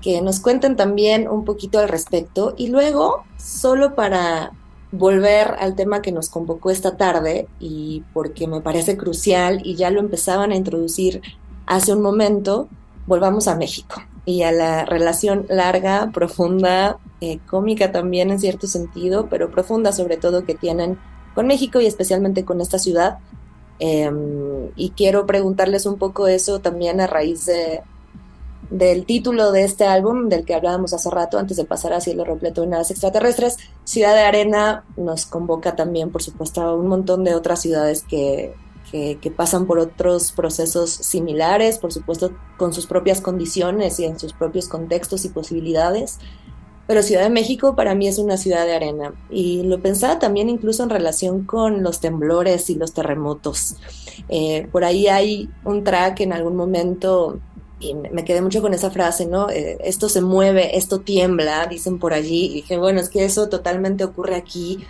Que 0.00 0.22
nos 0.22 0.40
cuenten 0.40 0.74
también 0.74 1.28
un 1.28 1.44
poquito 1.44 1.80
al 1.80 1.90
respecto 1.90 2.54
y 2.56 2.68
luego, 2.68 3.24
solo 3.36 3.94
para 3.94 4.52
volver 4.96 5.56
al 5.58 5.74
tema 5.74 6.02
que 6.02 6.12
nos 6.12 6.28
convocó 6.28 6.70
esta 6.70 6.96
tarde 6.96 7.48
y 7.60 8.02
porque 8.12 8.46
me 8.46 8.60
parece 8.60 8.96
crucial 8.96 9.60
y 9.64 9.74
ya 9.74 9.90
lo 9.90 10.00
empezaban 10.00 10.52
a 10.52 10.56
introducir 10.56 11.22
hace 11.66 11.92
un 11.92 12.02
momento, 12.02 12.68
volvamos 13.06 13.48
a 13.48 13.56
México 13.56 14.02
y 14.24 14.42
a 14.42 14.52
la 14.52 14.84
relación 14.84 15.46
larga, 15.48 16.10
profunda, 16.12 16.98
eh, 17.20 17.38
cómica 17.46 17.92
también 17.92 18.30
en 18.30 18.40
cierto 18.40 18.66
sentido, 18.66 19.28
pero 19.28 19.50
profunda 19.50 19.92
sobre 19.92 20.16
todo 20.16 20.44
que 20.44 20.54
tienen 20.54 20.98
con 21.34 21.46
México 21.46 21.80
y 21.80 21.86
especialmente 21.86 22.44
con 22.44 22.60
esta 22.60 22.78
ciudad. 22.78 23.18
Em, 23.80 24.70
y 24.76 24.90
quiero 24.90 25.26
preguntarles 25.26 25.84
un 25.84 25.98
poco 25.98 26.28
eso 26.28 26.60
también 26.60 27.00
a 27.00 27.06
raíz 27.06 27.46
de, 27.46 27.82
del 28.74 29.06
título 29.06 29.52
de 29.52 29.62
este 29.62 29.84
álbum 29.84 30.28
del 30.28 30.44
que 30.44 30.52
hablábamos 30.52 30.92
hace 30.92 31.08
rato, 31.08 31.38
antes 31.38 31.56
de 31.56 31.64
pasar 31.64 31.92
a 31.92 32.00
Cielo 32.00 32.24
Repleto 32.24 32.62
de 32.62 32.66
Naves 32.66 32.90
Extraterrestres. 32.90 33.56
Ciudad 33.84 34.14
de 34.14 34.22
Arena 34.22 34.84
nos 34.96 35.26
convoca 35.26 35.76
también, 35.76 36.10
por 36.10 36.24
supuesto, 36.24 36.60
a 36.60 36.74
un 36.74 36.88
montón 36.88 37.22
de 37.22 37.36
otras 37.36 37.62
ciudades 37.62 38.02
que, 38.02 38.52
que, 38.90 39.30
pasan 39.30 39.66
por 39.66 39.78
otros 39.78 40.32
procesos 40.32 40.90
similares, 40.90 41.78
por 41.78 41.92
supuesto, 41.92 42.32
con 42.56 42.72
sus 42.72 42.86
propias 42.86 43.20
condiciones 43.20 44.00
y 44.00 44.06
en 44.06 44.18
sus 44.18 44.32
propios 44.32 44.66
contextos 44.66 45.24
y 45.24 45.28
posibilidades. 45.28 46.18
Pero 46.88 47.02
Ciudad 47.04 47.22
de 47.22 47.30
México 47.30 47.76
para 47.76 47.94
mí 47.94 48.08
es 48.08 48.18
una 48.18 48.36
ciudad 48.36 48.66
de 48.66 48.74
arena 48.74 49.14
y 49.30 49.62
lo 49.62 49.80
pensaba 49.80 50.18
también 50.18 50.48
incluso 50.48 50.82
en 50.82 50.90
relación 50.90 51.44
con 51.44 51.84
los 51.84 52.00
temblores 52.00 52.68
y 52.70 52.74
los 52.74 52.92
terremotos. 52.92 53.76
Eh, 54.28 54.66
por 54.72 54.84
ahí 54.84 55.06
hay 55.06 55.48
un 55.64 55.84
track 55.84 56.20
en 56.20 56.32
algún 56.32 56.56
momento 56.56 57.38
y 57.80 57.94
me 57.94 58.24
quedé 58.24 58.40
mucho 58.40 58.62
con 58.62 58.74
esa 58.74 58.90
frase, 58.90 59.26
¿no? 59.26 59.50
Eh, 59.50 59.78
esto 59.82 60.08
se 60.08 60.20
mueve, 60.20 60.76
esto 60.76 61.00
tiembla, 61.00 61.66
dicen 61.66 61.98
por 61.98 62.12
allí. 62.12 62.46
Y 62.46 62.54
dije, 62.54 62.78
bueno, 62.78 63.00
es 63.00 63.08
que 63.08 63.24
eso 63.24 63.48
totalmente 63.48 64.04
ocurre 64.04 64.36
aquí. 64.36 64.84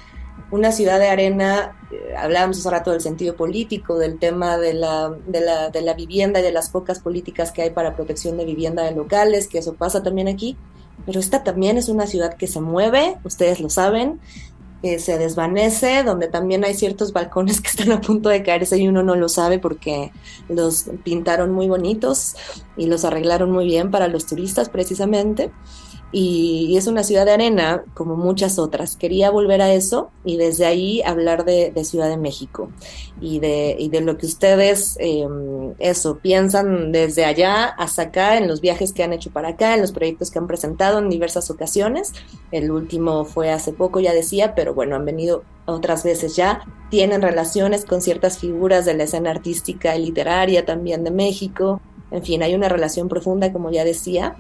Una 0.50 0.70
ciudad 0.70 0.98
de 0.98 1.08
arena, 1.08 1.76
eh, 1.90 2.14
hablábamos 2.16 2.58
hace 2.58 2.70
rato 2.70 2.90
del 2.92 3.00
sentido 3.00 3.34
político, 3.34 3.98
del 3.98 4.18
tema 4.18 4.58
de 4.58 4.74
la, 4.74 5.14
de, 5.26 5.40
la, 5.40 5.70
de 5.70 5.82
la 5.82 5.94
vivienda 5.94 6.40
y 6.40 6.42
de 6.42 6.52
las 6.52 6.70
pocas 6.70 7.00
políticas 7.00 7.50
que 7.50 7.62
hay 7.62 7.70
para 7.70 7.96
protección 7.96 8.36
de 8.36 8.44
vivienda 8.44 8.82
de 8.84 8.92
locales, 8.92 9.48
que 9.48 9.58
eso 9.58 9.74
pasa 9.74 10.02
también 10.02 10.28
aquí 10.28 10.56
pero 11.06 11.20
esta 11.20 11.42
también 11.42 11.76
es 11.76 11.88
una 11.88 12.06
ciudad 12.06 12.34
que 12.34 12.46
se 12.46 12.60
mueve, 12.60 13.16
ustedes 13.24 13.60
lo 13.60 13.68
saben, 13.68 14.20
que 14.84 14.98
se 14.98 15.16
desvanece, 15.16 16.02
donde 16.02 16.28
también 16.28 16.62
hay 16.62 16.74
ciertos 16.74 17.14
balcones 17.14 17.62
que 17.62 17.68
están 17.68 17.90
a 17.90 18.02
punto 18.02 18.28
de 18.28 18.42
caerse 18.42 18.76
y 18.76 18.86
uno 18.86 19.02
no 19.02 19.16
lo 19.16 19.30
sabe 19.30 19.58
porque 19.58 20.12
los 20.50 20.90
pintaron 21.02 21.52
muy 21.52 21.68
bonitos 21.68 22.36
y 22.76 22.84
los 22.84 23.06
arreglaron 23.06 23.50
muy 23.50 23.64
bien 23.64 23.90
para 23.90 24.08
los 24.08 24.26
turistas 24.26 24.68
precisamente 24.68 25.50
y 26.16 26.76
es 26.76 26.86
una 26.86 27.02
ciudad 27.02 27.24
de 27.24 27.32
arena 27.32 27.82
como 27.92 28.14
muchas 28.14 28.60
otras. 28.60 28.94
Quería 28.94 29.30
volver 29.30 29.60
a 29.60 29.74
eso 29.74 30.12
y 30.24 30.36
desde 30.36 30.64
ahí 30.64 31.02
hablar 31.02 31.44
de, 31.44 31.72
Ciudad 31.84 32.08
de 32.08 32.16
México 32.16 32.70
y 33.20 33.40
de, 33.40 33.74
y 33.76 33.88
de 33.88 34.00
lo 34.00 34.16
que 34.16 34.26
ustedes, 34.26 34.96
em, 35.00 35.74
eso, 35.80 36.18
piensan 36.18 36.92
desde 36.92 37.24
allá 37.24 37.64
hasta 37.64 38.02
acá, 38.02 38.38
en 38.38 38.46
los 38.46 38.60
viajes 38.60 38.92
que 38.92 39.02
han 39.02 39.12
hecho 39.12 39.32
para 39.32 39.48
acá, 39.48 39.74
en 39.74 39.80
los 39.80 39.90
proyectos 39.90 40.30
que 40.30 40.38
han 40.38 40.46
presentado 40.46 41.00
en 41.00 41.10
diversas 41.10 41.50
ocasiones. 41.50 42.12
El 42.52 42.70
último 42.70 43.24
fue 43.24 43.50
hace 43.50 43.72
poco, 43.72 43.98
ya 43.98 44.14
decía, 44.14 44.54
pero 44.54 44.72
bueno, 44.72 44.94
han 44.94 45.04
venido 45.04 45.42
otras 45.66 46.04
veces 46.04 46.36
ya. 46.36 46.60
Tienen 46.90 47.22
relaciones 47.22 47.84
con 47.84 48.00
ciertas 48.00 48.38
figuras 48.38 48.84
de 48.84 48.94
la 48.94 49.02
escena 49.02 49.32
artística 49.32 49.96
y 49.96 50.04
literaria 50.06 50.64
también 50.64 51.02
de 51.02 51.10
México. 51.10 51.80
En 52.12 52.22
fin, 52.22 52.44
hay 52.44 52.54
una 52.54 52.68
relación 52.68 53.08
profunda, 53.08 53.52
como 53.52 53.72
ya 53.72 53.84
decía, 53.84 54.36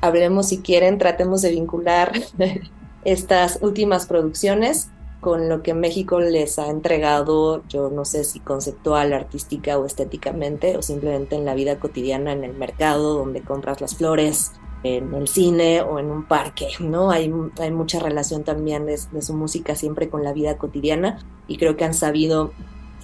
hablemos 0.00 0.48
si 0.48 0.58
quieren, 0.58 0.98
tratemos 0.98 1.42
de 1.42 1.50
vincular 1.50 2.12
estas 3.04 3.58
últimas 3.62 4.06
producciones 4.06 4.90
con 5.20 5.48
lo 5.48 5.62
que 5.62 5.74
México 5.74 6.18
les 6.18 6.58
ha 6.58 6.68
entregado, 6.68 7.62
yo 7.68 7.90
no 7.90 8.06
sé 8.06 8.24
si 8.24 8.40
conceptual, 8.40 9.12
artística 9.12 9.78
o 9.78 9.84
estéticamente, 9.84 10.78
o 10.78 10.82
simplemente 10.82 11.36
en 11.36 11.44
la 11.44 11.54
vida 11.54 11.78
cotidiana, 11.78 12.32
en 12.32 12.42
el 12.42 12.54
mercado, 12.54 13.18
donde 13.18 13.42
compras 13.42 13.82
las 13.82 13.96
flores, 13.96 14.52
en 14.82 15.12
el 15.14 15.28
cine 15.28 15.82
o 15.82 15.98
en 15.98 16.10
un 16.10 16.24
parque, 16.24 16.68
¿no? 16.80 17.10
Hay, 17.10 17.32
hay 17.58 17.70
mucha 17.70 18.00
relación 18.00 18.44
también 18.44 18.86
de, 18.86 18.96
su 18.96 19.34
música 19.34 19.74
siempre 19.74 20.08
con 20.08 20.24
la 20.24 20.32
vida 20.32 20.56
cotidiana 20.56 21.18
y 21.46 21.58
creo 21.58 21.76
que 21.76 21.84
han 21.84 21.92
sabido 21.92 22.52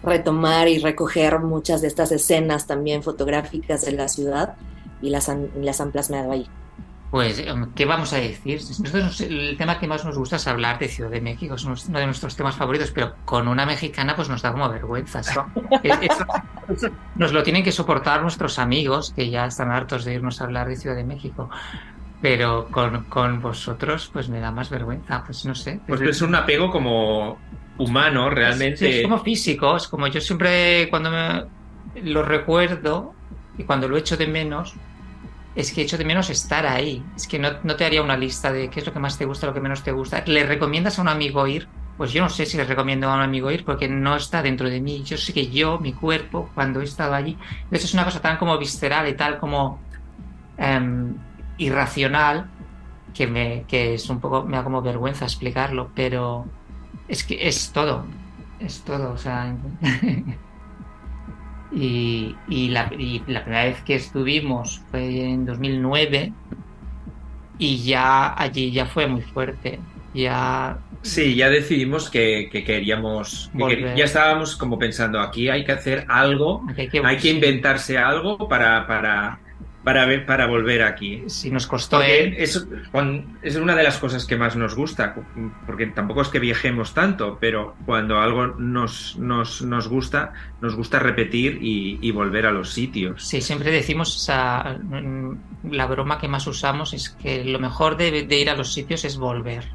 retomar 0.03 0.69
y 0.69 0.79
recoger 0.79 1.39
muchas 1.41 1.83
de 1.83 1.89
estas 1.89 2.13
escenas 2.13 2.67
también 2.67 3.03
fotográficas 3.03 3.85
de 3.85 3.93
la 3.93 4.09
ciudad 4.09 4.55
y 5.03 5.11
las 5.11 5.29
han, 5.29 5.51
y 5.55 5.65
las 5.65 5.81
han 5.83 5.93
plasmado 5.93 6.33
ahí. 6.33 6.47
Pues, 7.11 7.43
¿qué 7.75 7.85
vamos 7.85 8.13
a 8.13 8.17
decir? 8.17 8.61
Nosotros, 8.61 9.21
el 9.21 9.57
tema 9.57 9.79
que 9.79 9.87
más 9.87 10.05
nos 10.05 10.19
gusta 10.19 10.37
es 10.37 10.47
hablar 10.49 10.79
de 10.79 10.89
Ciudad 10.89 11.11
de 11.11 11.21
México, 11.21 11.55
es 11.55 11.65
uno 11.65 11.77
de 11.77 12.05
nuestros 12.05 12.35
temas 12.35 12.57
favoritos, 12.57 12.91
pero 12.91 13.15
con 13.25 13.47
una 13.47 13.65
mexicana 13.65 14.17
pues 14.17 14.29
nos 14.29 14.43
da 14.43 14.53
como 14.53 14.69
vergüenza. 14.69 15.21
nos 17.15 17.33
lo 17.33 17.43
tienen 17.45 17.63
que 17.63 17.71
soportar 17.71 18.23
nuestros 18.23 18.59
amigos, 18.59 19.13
que 19.15 19.31
ya 19.31 19.47
están 19.47 19.71
hartos 19.71 20.05
de 20.05 20.15
irnos 20.15 20.41
a 20.41 20.45
hablar 20.45 20.69
de 20.69 20.77
Ciudad 20.77 20.97
de 20.97 21.05
México. 21.05 21.49
Pero 22.21 22.69
con, 22.71 23.05
con 23.05 23.41
vosotros, 23.41 24.11
pues 24.13 24.29
me 24.29 24.41
da 24.41 24.51
más 24.51 24.69
vergüenza, 24.69 25.23
pues 25.25 25.45
no 25.45 25.55
sé. 25.55 25.81
Pues 25.87 26.01
es 26.01 26.23
un 26.23 26.35
apego 26.35 26.71
como 26.71 27.39
humano, 27.79 28.31
realmente. 28.31 28.89
Es, 28.89 28.97
es 28.97 29.03
como 29.03 29.19
físico, 29.19 29.77
es 29.77 29.87
como 29.87 30.09
yo 30.09 30.21
siempre 30.21 30.89
cuando 30.91 31.11
me 31.11 31.45
lo 32.03 32.23
recuerdo 32.23 33.15
y 33.59 33.65
cuando 33.65 33.89
lo 33.89 33.97
echo 33.97 34.17
de 34.17 34.27
menos, 34.27 34.75
es 35.57 35.73
que 35.73 35.83
echo 35.83 35.97
de 35.97 36.05
menos 36.05 36.29
estar 36.29 36.67
ahí. 36.67 37.03
Es 37.17 37.27
que 37.27 37.39
no, 37.39 37.49
no, 37.65 37.77
te 37.77 37.87
haría 37.87 38.03
una 38.03 38.17
lista 38.17 38.53
de 38.53 38.69
qué 38.69 38.81
es 38.81 38.87
lo 38.87 38.93
que 38.93 39.01
más 39.01 39.17
te 39.17 39.25
gusta, 39.25 39.47
lo 39.47 39.55
que 39.55 39.61
menos 39.61 39.83
te 39.83 39.91
gusta. 39.91 40.23
¿Le 40.27 40.45
recomiendas 40.45 40.99
a 40.99 41.03
un 41.03 41.09
amigo 41.09 41.47
ir? 41.47 41.67
Pues 41.97 42.13
yo 42.13 42.23
no 42.23 42.29
sé 42.29 42.45
si 42.45 42.59
le 42.59 42.65
recomiendo 42.65 43.09
a 43.09 43.15
un 43.15 43.23
amigo 43.23 43.51
ir 43.51 43.65
porque 43.65 43.89
no 43.89 44.17
está 44.17 44.43
dentro 44.43 44.69
de 44.69 44.83
mí. 44.83 45.03
Yo 45.03 45.17
sé 45.17 45.33
que 45.33 45.49
yo, 45.49 45.79
mi 45.79 45.95
cuerpo, 45.95 46.51
cuando 46.55 46.83
he 46.83 46.85
estado 46.85 47.15
allí, 47.15 47.39
eso 47.71 47.87
es 47.87 47.95
una 47.95 48.05
cosa 48.05 48.21
tan 48.21 48.37
como 48.37 48.59
visceral 48.59 49.09
y 49.09 49.15
tal 49.15 49.39
como 49.39 49.81
um, 50.59 51.15
irracional 51.57 52.51
que, 53.15 53.27
me, 53.27 53.65
que 53.67 53.95
es 53.95 54.11
un 54.11 54.21
poco, 54.21 54.45
me 54.45 54.59
da 54.59 54.63
como 54.63 54.83
vergüenza 54.83 55.25
explicarlo, 55.25 55.91
pero 55.95 56.45
es 57.09 57.25
que 57.25 57.49
es 57.49 57.73
todo. 57.73 58.05
Es 58.61 58.83
todo, 58.83 59.13
o 59.13 59.17
sea. 59.17 59.57
Y, 61.73 62.35
y, 62.49 62.69
la, 62.69 62.91
y, 62.97 63.23
la, 63.27 63.43
primera 63.43 63.65
vez 63.65 63.83
que 63.83 63.97
estuvimos 63.97 64.83
fue 64.91 65.25
en 65.25 65.45
2009 65.47 66.33
y 67.59 67.79
ya 67.85 68.41
allí 68.41 68.71
ya 68.71 68.87
fue 68.87 69.07
muy 69.07 69.23
fuerte. 69.23 69.81
Ya 70.15 70.79
Sí, 71.07 71.37
ya 71.37 71.49
decidimos 71.49 72.11
que, 72.11 72.49
que 72.51 72.65
queríamos, 72.65 73.51
que 73.57 73.93
ya 73.97 74.05
estábamos 74.05 74.57
como 74.57 74.77
pensando, 74.77 75.21
aquí 75.21 75.49
hay 75.49 75.65
que 75.65 75.71
hacer 75.71 76.05
algo, 76.09 76.65
hay 76.77 76.89
que, 76.89 77.01
hay 77.05 77.17
que 77.17 77.31
inventarse 77.31 77.97
algo 77.97 78.49
para, 78.49 78.87
para, 78.89 79.39
para, 79.87 80.05
ver, 80.05 80.27
para 80.27 80.49
volver 80.49 80.83
aquí. 80.83 81.23
Sí, 81.29 81.49
nos 81.49 81.69
costó. 81.69 82.03
¿eh? 82.03 82.43
Es, 82.43 82.67
es 83.43 83.55
una 83.55 83.77
de 83.77 83.85
las 83.85 83.99
cosas 83.99 84.25
que 84.25 84.37
más 84.37 84.57
nos 84.57 84.75
gusta, 84.75 85.15
porque 85.65 85.87
tampoco 85.87 86.23
es 86.23 86.29
que 86.29 86.41
viajemos 86.41 86.93
tanto, 86.93 87.39
pero 87.41 87.77
cuando 87.87 88.19
algo 88.19 88.49
nos, 88.49 89.17
nos, 89.17 89.63
nos 89.63 89.87
gusta, 89.87 90.33
nos 90.61 90.75
gusta 90.75 90.99
repetir 90.99 91.61
y, 91.63 92.01
y, 92.03 92.11
volver 92.11 92.47
a 92.47 92.51
los 92.51 92.73
sitios. 92.73 93.23
Sí, 93.23 93.41
siempre 93.41 93.71
decimos, 93.71 94.29
la 94.29 95.87
broma 95.87 96.19
que 96.19 96.27
más 96.27 96.49
usamos 96.49 96.93
es 96.93 97.11
que 97.11 97.45
lo 97.45 97.61
mejor 97.61 97.97
de, 97.97 98.25
de 98.25 98.39
ir 98.41 98.51
a 98.51 98.57
los 98.57 98.73
sitios 98.73 99.05
es 99.05 99.17
volver 99.17 99.69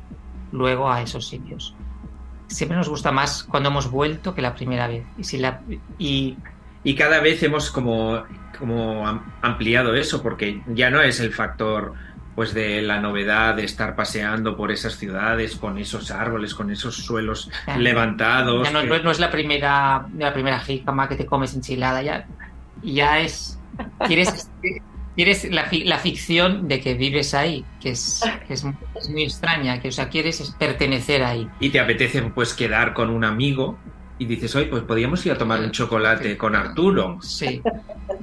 luego 0.52 0.92
a 0.92 1.02
esos 1.02 1.26
sitios. 1.26 1.74
Siempre 2.48 2.76
nos 2.76 2.90
gusta 2.90 3.14
más 3.14 3.46
cuando 3.46 3.70
hemos 3.70 3.90
vuelto 3.90 4.36
que 4.36 4.42
la 4.42 4.56
primera 4.56 4.90
vez. 4.90 5.06
Y, 5.18 5.24
si 5.24 5.38
la, 5.38 5.62
y 5.98 6.36
y 6.84 6.96
cada 6.96 7.20
vez 7.20 7.44
hemos 7.44 7.70
como, 7.70 8.24
como 8.62 9.06
ampliado 9.42 9.94
eso, 9.96 10.24
porque 10.24 10.62
ya 10.68 10.90
no 10.90 11.02
es 11.02 11.20
el 11.20 11.34
factor 11.34 11.94
pues 12.36 12.54
de 12.54 12.82
la 12.82 13.02
novedad 13.02 13.56
de 13.56 13.66
estar 13.66 13.96
paseando 13.96 14.56
por 14.56 14.72
esas 14.72 14.96
ciudades 14.96 15.58
con 15.58 15.78
esos 15.78 16.12
árboles, 16.12 16.56
con 16.56 16.72
esos 16.72 16.96
suelos 16.96 17.52
levantados. 17.78 18.66
Ya 18.66 18.72
no, 18.72 18.82
que... 18.82 19.04
no, 19.04 19.12
es 19.12 19.20
la 19.20 19.30
primera, 19.30 20.08
la 20.18 20.32
primera 20.32 20.60
jícama 20.60 21.10
que 21.10 21.16
te 21.16 21.26
comes 21.26 21.54
enchilada, 21.54 22.02
ya, 22.02 22.26
ya 22.82 23.20
es. 23.20 23.60
Quieres, 24.08 24.50
quieres 25.16 25.44
la, 25.52 25.68
la, 25.72 25.98
ficción 25.98 26.68
de 26.68 26.80
que 26.80 26.94
vives 26.94 27.34
ahí, 27.34 27.66
que 27.82 27.92
es, 27.92 28.22
que 28.48 28.54
es, 28.54 28.66
es, 28.96 29.10
muy 29.10 29.24
extraña, 29.24 29.82
que 29.82 29.90
o 29.90 29.92
sea, 29.92 30.08
quieres 30.08 30.56
pertenecer 30.58 31.24
ahí. 31.24 31.50
Y 31.60 31.70
te 31.70 31.80
apetece 31.80 32.22
pues 32.22 32.54
quedar 32.54 32.94
con 32.94 33.10
un 33.10 33.26
amigo 33.26 33.78
y 34.22 34.26
dices, 34.26 34.56
oye, 34.56 34.68
pues 34.68 34.84
podríamos 34.84 35.26
ir 35.26 35.32
a 35.32 35.38
tomar 35.38 35.60
un 35.60 35.72
chocolate 35.72 36.38
con 36.38 36.56
Arturo. 36.56 37.18
Sí. 37.22 37.60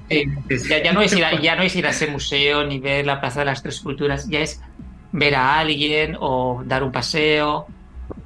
Ya, 0.08 0.82
ya, 0.82 0.92
no 0.92 1.00
es 1.02 1.12
ir 1.12 1.24
a, 1.24 1.40
ya 1.40 1.56
no 1.56 1.62
es 1.62 1.76
ir 1.76 1.86
a 1.86 1.90
ese 1.90 2.06
museo 2.06 2.64
ni 2.64 2.78
ver 2.78 3.06
la 3.06 3.20
Plaza 3.20 3.40
de 3.40 3.46
las 3.46 3.62
Tres 3.62 3.80
Culturas, 3.80 4.28
ya 4.28 4.40
es 4.40 4.60
ver 5.12 5.34
a 5.34 5.58
alguien 5.58 6.16
o 6.20 6.62
dar 6.64 6.82
un 6.82 6.92
paseo. 6.92 7.66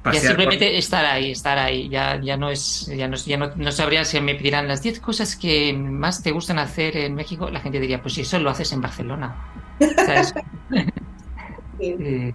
Pasear 0.01 0.23
ya 0.23 0.27
simplemente 0.29 0.65
por... 0.67 0.75
estar 0.75 1.05
ahí, 1.05 1.31
estar 1.31 1.57
ahí. 1.57 1.89
Ya, 1.89 2.19
ya 2.21 2.37
no 2.37 2.49
es, 2.49 2.87
ya 2.87 3.07
no, 3.07 3.15
ya 3.17 3.37
no, 3.37 3.51
no 3.55 3.71
sabría 3.71 4.05
si 4.05 4.19
me 4.21 4.35
pedirán 4.35 4.67
las 4.67 4.81
10 4.81 4.99
cosas 4.99 5.35
que 5.35 5.73
más 5.73 6.23
te 6.23 6.31
gustan 6.31 6.59
hacer 6.59 6.97
en 6.97 7.15
México. 7.15 7.49
La 7.49 7.59
gente 7.59 7.79
diría, 7.79 8.01
pues 8.01 8.13
si 8.15 8.21
eso 8.21 8.39
lo 8.39 8.49
haces 8.49 8.71
en 8.73 8.81
Barcelona. 8.81 9.35
¿Sabes? 9.79 10.33
sí. 11.79 12.33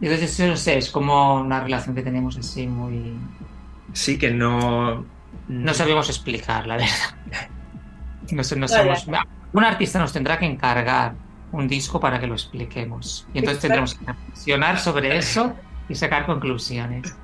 Entonces, 0.00 0.40
no 0.40 0.56
sé, 0.56 0.78
es 0.78 0.90
como 0.90 1.36
una 1.40 1.60
relación 1.60 1.94
que 1.94 2.02
tenemos 2.02 2.36
así 2.36 2.66
muy, 2.66 3.14
sí 3.92 4.18
que 4.18 4.30
no... 4.30 5.04
No 5.48 5.74
sabemos 5.74 6.08
explicar, 6.08 6.66
la 6.66 6.76
verdad. 6.76 7.48
No, 8.32 8.42
no 8.56 8.68
sabemos... 8.68 9.06
Un 9.52 9.64
artista 9.64 9.98
nos 9.98 10.12
tendrá 10.12 10.38
que 10.38 10.46
encargar 10.46 11.14
un 11.52 11.68
disco 11.68 12.00
para 12.00 12.18
que 12.18 12.26
lo 12.26 12.34
expliquemos. 12.34 13.26
Y 13.34 13.38
entonces 13.38 13.60
tendremos 13.60 13.94
que 13.94 14.06
reflexionar 14.06 14.78
sobre 14.78 15.16
eso 15.16 15.52
y 15.88 15.94
sacar 15.94 16.26
conclusiones. 16.26 17.14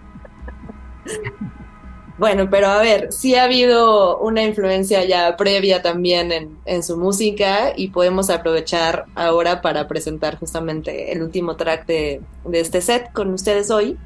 Bueno, 2.19 2.51
pero 2.51 2.67
a 2.67 2.79
ver, 2.83 3.13
sí 3.13 3.37
ha 3.37 3.45
habido 3.45 4.19
una 4.19 4.43
influencia 4.43 5.05
ya 5.05 5.37
previa 5.37 5.83
también 5.83 6.33
en, 6.33 6.59
en, 6.65 6.83
su 6.83 6.97
música 6.97 7.73
y 7.77 7.89
podemos 7.89 8.29
aprovechar 8.29 9.07
ahora 9.15 9.63
para 9.63 9.87
presentar 9.87 10.37
justamente 10.37 11.13
el 11.13 11.23
último 11.23 11.57
track 11.57 11.87
de, 11.87 12.21
de 12.45 12.61
este 12.61 12.81
set 12.81 13.13
con 13.13 13.33
ustedes 13.33 13.71
hoy. 13.71 13.97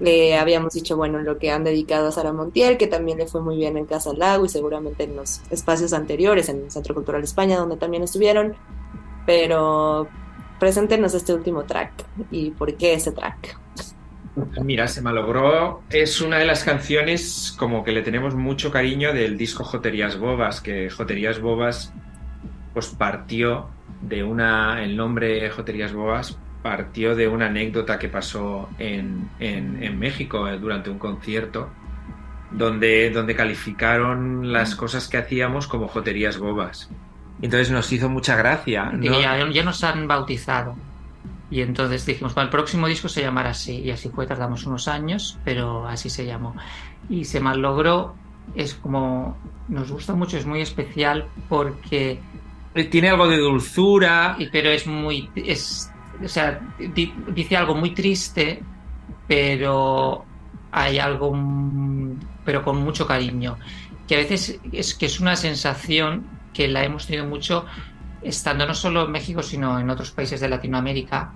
Le 0.00 0.36
habíamos 0.36 0.74
dicho, 0.74 0.96
bueno, 0.96 1.20
lo 1.20 1.38
que 1.38 1.50
han 1.50 1.64
dedicado 1.64 2.08
a 2.08 2.12
Sara 2.12 2.32
Montiel, 2.32 2.76
que 2.76 2.86
también 2.86 3.18
le 3.18 3.26
fue 3.26 3.40
muy 3.40 3.56
bien 3.56 3.76
en 3.76 3.86
Casa 3.86 4.12
Lago 4.12 4.44
y 4.44 4.48
seguramente 4.48 5.04
en 5.04 5.16
los 5.16 5.40
espacios 5.50 5.92
anteriores, 5.92 6.48
en 6.48 6.64
el 6.64 6.70
Centro 6.70 6.94
Cultural 6.94 7.22
España, 7.22 7.56
donde 7.56 7.76
también 7.76 8.02
estuvieron. 8.02 8.54
Pero 9.24 10.08
preséntenos 10.58 11.14
este 11.14 11.32
último 11.32 11.64
track 11.64 11.92
y 12.30 12.50
por 12.50 12.74
qué 12.74 12.94
ese 12.94 13.12
track. 13.12 13.58
Mira, 14.62 14.88
se 14.88 15.00
malogró. 15.00 15.82
Es 15.90 16.20
una 16.20 16.38
de 16.38 16.46
las 16.46 16.64
canciones 16.64 17.54
como 17.56 17.84
que 17.84 17.92
le 17.92 18.02
tenemos 18.02 18.34
mucho 18.34 18.70
cariño 18.70 19.12
del 19.12 19.36
disco 19.36 19.62
Joterías 19.62 20.18
Bobas, 20.18 20.60
que 20.60 20.90
Joterías 20.90 21.40
Bobas 21.40 21.92
pues 22.72 22.88
partió 22.88 23.68
de 24.02 24.24
una, 24.24 24.82
el 24.82 24.96
nombre 24.96 25.48
Joterías 25.50 25.92
Bobas 25.92 26.36
partió 26.64 27.14
de 27.14 27.28
una 27.28 27.48
anécdota 27.48 27.98
que 27.98 28.08
pasó 28.08 28.70
en, 28.78 29.28
en, 29.38 29.82
en 29.82 29.98
México 29.98 30.48
eh, 30.48 30.58
durante 30.58 30.88
un 30.88 30.98
concierto, 30.98 31.68
donde, 32.50 33.10
donde 33.10 33.36
calificaron 33.36 34.50
las 34.50 34.74
cosas 34.74 35.06
que 35.06 35.18
hacíamos 35.18 35.66
como 35.66 35.88
Joterías 35.88 36.38
Bobas. 36.38 36.88
Entonces 37.42 37.70
nos 37.70 37.92
hizo 37.92 38.08
mucha 38.08 38.34
gracia. 38.36 38.86
¿no? 38.86 39.20
Ya, 39.20 39.46
ya 39.50 39.62
nos 39.62 39.84
han 39.84 40.08
bautizado. 40.08 40.74
Y 41.50 41.60
entonces 41.60 42.06
dijimos, 42.06 42.34
bueno, 42.34 42.46
el 42.46 42.50
próximo 42.50 42.88
disco 42.88 43.10
se 43.10 43.20
llamará 43.20 43.50
así. 43.50 43.80
Y 43.80 43.90
así 43.90 44.08
fue, 44.08 44.26
tardamos 44.26 44.64
unos 44.64 44.88
años, 44.88 45.38
pero 45.44 45.86
así 45.86 46.08
se 46.08 46.24
llamó. 46.24 46.56
Y 47.10 47.26
se 47.26 47.40
mal 47.40 47.60
logró. 47.60 48.14
Es 48.54 48.72
como, 48.72 49.36
nos 49.68 49.92
gusta 49.92 50.14
mucho, 50.14 50.38
es 50.38 50.46
muy 50.46 50.62
especial 50.62 51.26
porque... 51.50 52.20
Tiene 52.90 53.10
algo 53.10 53.28
de 53.28 53.36
dulzura. 53.36 54.38
Pero 54.50 54.70
es 54.70 54.86
muy... 54.86 55.28
Es, 55.34 55.90
o 56.22 56.28
sea, 56.28 56.60
di, 56.78 57.14
dice 57.28 57.56
algo 57.56 57.74
muy 57.74 57.90
triste, 57.94 58.62
pero 59.26 60.24
hay 60.72 60.98
algo... 60.98 61.32
pero 62.44 62.62
con 62.62 62.82
mucho 62.82 63.06
cariño. 63.06 63.56
Que 64.06 64.16
a 64.16 64.18
veces 64.18 64.60
es 64.72 64.94
que 64.94 65.06
es 65.06 65.20
una 65.20 65.36
sensación 65.36 66.26
que 66.52 66.68
la 66.68 66.84
hemos 66.84 67.06
tenido 67.06 67.26
mucho 67.26 67.64
estando 68.22 68.66
no 68.66 68.74
solo 68.74 69.04
en 69.04 69.12
México, 69.12 69.42
sino 69.42 69.78
en 69.78 69.90
otros 69.90 70.10
países 70.10 70.40
de 70.40 70.48
Latinoamérica, 70.48 71.32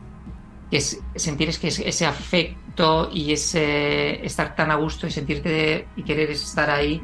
que 0.71 0.79
es 0.79 1.01
sentir 1.15 1.49
es 1.49 1.59
que 1.59 1.69
ese 1.69 2.07
afecto 2.07 3.11
y 3.13 3.33
ese 3.33 4.25
estar 4.25 4.55
tan 4.55 4.71
a 4.71 4.77
gusto 4.77 5.07
y 5.07 5.11
sentirte 5.11 5.89
y 5.97 6.03
querer 6.03 6.31
estar 6.31 6.71
ahí 6.71 7.03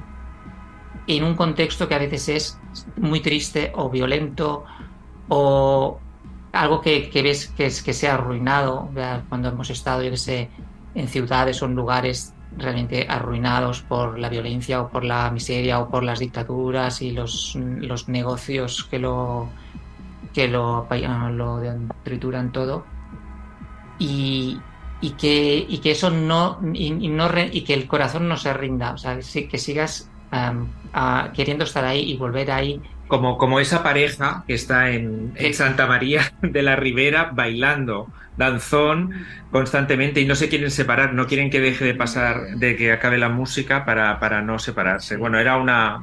en 1.06 1.24
un 1.24 1.34
contexto 1.34 1.86
que 1.86 1.94
a 1.94 1.98
veces 1.98 2.28
es 2.28 2.58
muy 2.96 3.20
triste 3.20 3.72
o 3.74 3.90
violento 3.90 4.64
o 5.28 6.00
algo 6.55 6.80
que, 6.80 7.11
que 7.11 7.22
ves 7.22 7.48
que, 7.48 7.66
es, 7.66 7.82
que 7.82 7.92
se 7.92 8.09
ha 8.09 8.14
arruinado 8.14 8.88
cuando 9.28 9.48
hemos 9.48 9.70
estado, 9.70 10.02
yo 10.02 10.11
que 10.11 10.16
sé, 10.16 10.50
en 10.94 11.09
ciudades 11.09 11.62
o 11.62 11.66
en 11.66 11.74
lugares 11.74 12.32
realmente 12.57 13.07
arruinados 13.09 13.82
por 13.82 14.18
la 14.18 14.28
violencia 14.28 14.80
o 14.80 14.88
por 14.88 15.05
la 15.05 15.30
miseria 15.30 15.80
o 15.80 15.88
por 15.88 16.05
las 16.05 16.20
dictaduras 16.20 17.02
y 17.02 17.11
los, 17.11 17.57
los 17.57 18.09
negocios 18.09 18.84
que 18.84 18.98
lo 18.98 19.48
que 20.32 20.48
lo, 20.48 20.86
lo 21.30 21.62
trituran 22.02 22.50
todo. 22.52 22.84
Y, 23.98 24.59
y, 25.00 25.11
que, 25.11 25.64
y 25.68 25.78
que 25.78 25.92
eso 25.92 26.11
no 26.11 26.59
y, 26.72 26.86
y 26.86 27.09
no 27.09 27.28
re, 27.28 27.48
y 27.52 27.62
que 27.62 27.74
el 27.74 27.86
corazón 27.86 28.28
no 28.28 28.36
se 28.36 28.52
rinda 28.52 28.92
o 28.92 28.98
sea 28.98 29.16
que 29.16 29.59
sigas 29.59 30.11
um, 30.32 30.66
a, 30.92 31.30
queriendo 31.32 31.62
estar 31.62 31.84
ahí 31.84 32.11
y 32.11 32.16
volver 32.16 32.50
ahí 32.50 32.80
como, 33.14 33.38
como 33.38 33.60
esa 33.60 33.84
pareja 33.84 34.42
que 34.44 34.54
está 34.54 34.90
en, 34.90 35.32
en 35.36 35.54
Santa 35.54 35.86
María 35.86 36.32
de 36.42 36.62
la 36.62 36.74
Ribera 36.74 37.30
bailando 37.32 38.08
danzón 38.36 39.24
constantemente 39.52 40.20
y 40.20 40.24
no 40.24 40.34
se 40.34 40.48
quieren 40.48 40.72
separar, 40.72 41.14
no 41.14 41.28
quieren 41.28 41.48
que 41.48 41.60
deje 41.60 41.84
de 41.84 41.94
pasar, 41.94 42.56
de 42.56 42.74
que 42.74 42.90
acabe 42.90 43.16
la 43.16 43.28
música 43.28 43.84
para, 43.84 44.18
para 44.18 44.42
no 44.42 44.58
separarse. 44.58 45.16
Bueno, 45.16 45.38
era 45.38 45.56
una... 45.56 46.02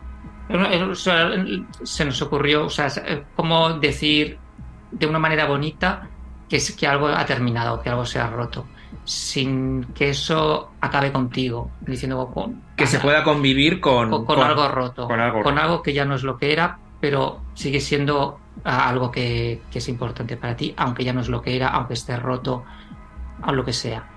Se 1.83 2.05
nos 2.05 2.21
ocurrió, 2.21 2.67
o 2.67 2.69
sea, 2.69 2.87
como 3.35 3.73
decir 3.73 4.37
de 4.91 5.05
una 5.05 5.19
manera 5.19 5.45
bonita 5.45 6.07
que, 6.47 6.55
es, 6.55 6.71
que 6.71 6.87
algo 6.87 7.07
ha 7.09 7.25
terminado, 7.25 7.81
que 7.81 7.89
algo 7.89 8.05
se 8.05 8.19
ha 8.19 8.27
roto, 8.29 8.67
sin 9.03 9.83
que 9.93 10.11
eso 10.11 10.71
acabe 10.79 11.11
contigo, 11.11 11.71
diciendo 11.81 12.31
con, 12.33 12.61
que 12.77 12.87
se 12.87 12.99
pueda 12.99 13.23
convivir 13.23 13.81
con, 13.81 14.09
con, 14.09 14.25
con, 14.25 14.39
algo 14.39 14.69
roto, 14.69 15.07
con 15.07 15.19
algo, 15.19 15.43
con 15.43 15.57
algo 15.57 15.81
que 15.81 15.93
ya 15.93 16.05
no 16.05 16.15
es 16.15 16.23
lo 16.23 16.37
que 16.37 16.51
era, 16.51 16.79
pero 17.01 17.41
sigue 17.55 17.81
siendo 17.81 18.39
algo 18.63 19.11
que, 19.11 19.61
que, 19.71 19.79
es 19.79 19.89
importante 19.89 20.37
para 20.37 20.55
ti, 20.55 20.73
aunque 20.77 21.03
ya 21.03 21.11
no 21.11 21.21
es 21.21 21.29
lo 21.29 21.41
que 21.41 21.55
era, 21.55 21.69
aunque 21.69 21.95
esté 21.95 22.15
roto, 22.15 22.63
o 23.45 23.51
lo 23.51 23.65
que 23.65 23.73
sea. 23.73 24.07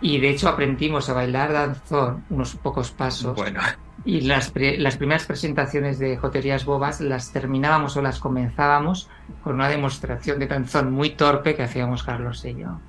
Y 0.00 0.18
de 0.18 0.30
hecho 0.30 0.48
aprendimos 0.48 1.10
a 1.10 1.12
bailar 1.12 1.52
danzón 1.52 2.24
unos 2.30 2.54
pocos 2.56 2.90
pasos. 2.90 3.36
Bueno. 3.36 3.60
Y 4.04 4.22
las, 4.22 4.52
las 4.54 4.96
primeras 4.96 5.26
presentaciones 5.26 5.98
de 5.98 6.16
Joterías 6.16 6.64
Bobas 6.64 7.02
las 7.02 7.32
terminábamos 7.32 7.96
o 7.98 8.02
las 8.02 8.18
comenzábamos 8.18 9.10
con 9.44 9.56
una 9.56 9.68
demostración 9.68 10.38
de 10.38 10.46
danzón 10.46 10.90
muy 10.90 11.10
torpe 11.10 11.54
que 11.54 11.64
hacíamos 11.64 12.02
Carlos 12.02 12.42
y 12.46 12.54
yo. 12.54 12.80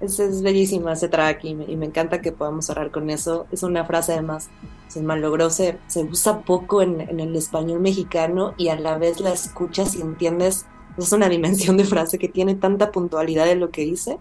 Es, 0.00 0.18
es 0.18 0.42
bellísima 0.42 0.94
ese 0.94 1.08
track 1.08 1.44
y 1.44 1.54
me, 1.54 1.64
y 1.64 1.76
me, 1.76 1.86
encanta 1.86 2.20
que 2.20 2.32
podamos 2.32 2.66
cerrar 2.66 2.90
con 2.90 3.10
eso. 3.10 3.46
Es 3.52 3.62
una 3.62 3.84
frase 3.84 4.14
además, 4.14 4.50
se 4.88 5.02
malogró, 5.02 5.50
se, 5.50 5.78
se 5.86 6.02
usa 6.04 6.40
poco 6.40 6.82
en, 6.82 7.00
en, 7.00 7.20
el 7.20 7.34
español 7.36 7.80
mexicano 7.80 8.54
y 8.56 8.68
a 8.68 8.76
la 8.78 8.98
vez 8.98 9.20
la 9.20 9.32
escuchas 9.32 9.94
y 9.94 10.00
entiendes. 10.00 10.66
Es 10.96 11.12
una 11.12 11.28
dimensión 11.28 11.76
de 11.76 11.84
frase 11.84 12.18
que 12.18 12.28
tiene 12.28 12.54
tanta 12.54 12.90
puntualidad 12.90 13.44
de 13.44 13.56
lo 13.56 13.70
que 13.70 13.82
dice. 13.82 14.18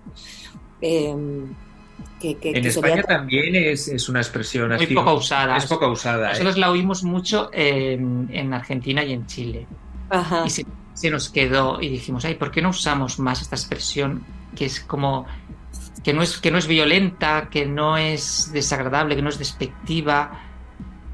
Eh, 0.82 1.16
que, 2.20 2.36
que, 2.36 2.50
en 2.50 2.62
que 2.62 2.68
España 2.70 2.96
sería... 2.96 3.04
también 3.04 3.56
es, 3.56 3.88
es, 3.88 4.10
una 4.10 4.20
expresión 4.20 4.70
muy 4.70 4.84
así, 4.84 4.94
poco 4.94 5.14
usada. 5.14 5.58
Es 5.58 5.66
poco 5.66 5.90
usada. 5.90 6.30
Nosotros 6.30 6.56
eh. 6.56 6.60
la 6.60 6.72
oímos 6.72 7.04
mucho 7.04 7.50
en, 7.54 8.30
en, 8.32 8.54
Argentina 8.54 9.04
y 9.04 9.14
en 9.14 9.26
Chile. 9.28 9.68
Ajá. 10.10 10.44
Y 10.46 10.50
se, 10.50 10.66
se 10.94 11.10
nos 11.10 11.30
quedó 11.30 11.82
y 11.82 11.90
dijimos, 11.90 12.26
ay, 12.26 12.36
¿por 12.36 12.52
qué 12.52 12.62
no 12.62 12.70
usamos 12.70 13.20
más 13.20 13.42
esta 13.42 13.56
expresión 13.56 14.24
que 14.56 14.66
es 14.66 14.80
como 14.80 15.26
que 16.04 16.14
no 16.14 16.22
es, 16.22 16.38
que 16.38 16.52
no 16.52 16.60
es 16.60 16.68
violenta, 16.68 17.50
que 17.50 17.66
no 17.66 17.98
es 17.98 18.52
desagradable, 18.54 19.16
que 19.16 19.24
no 19.24 19.30
es 19.30 19.40
despectiva, 19.40 20.45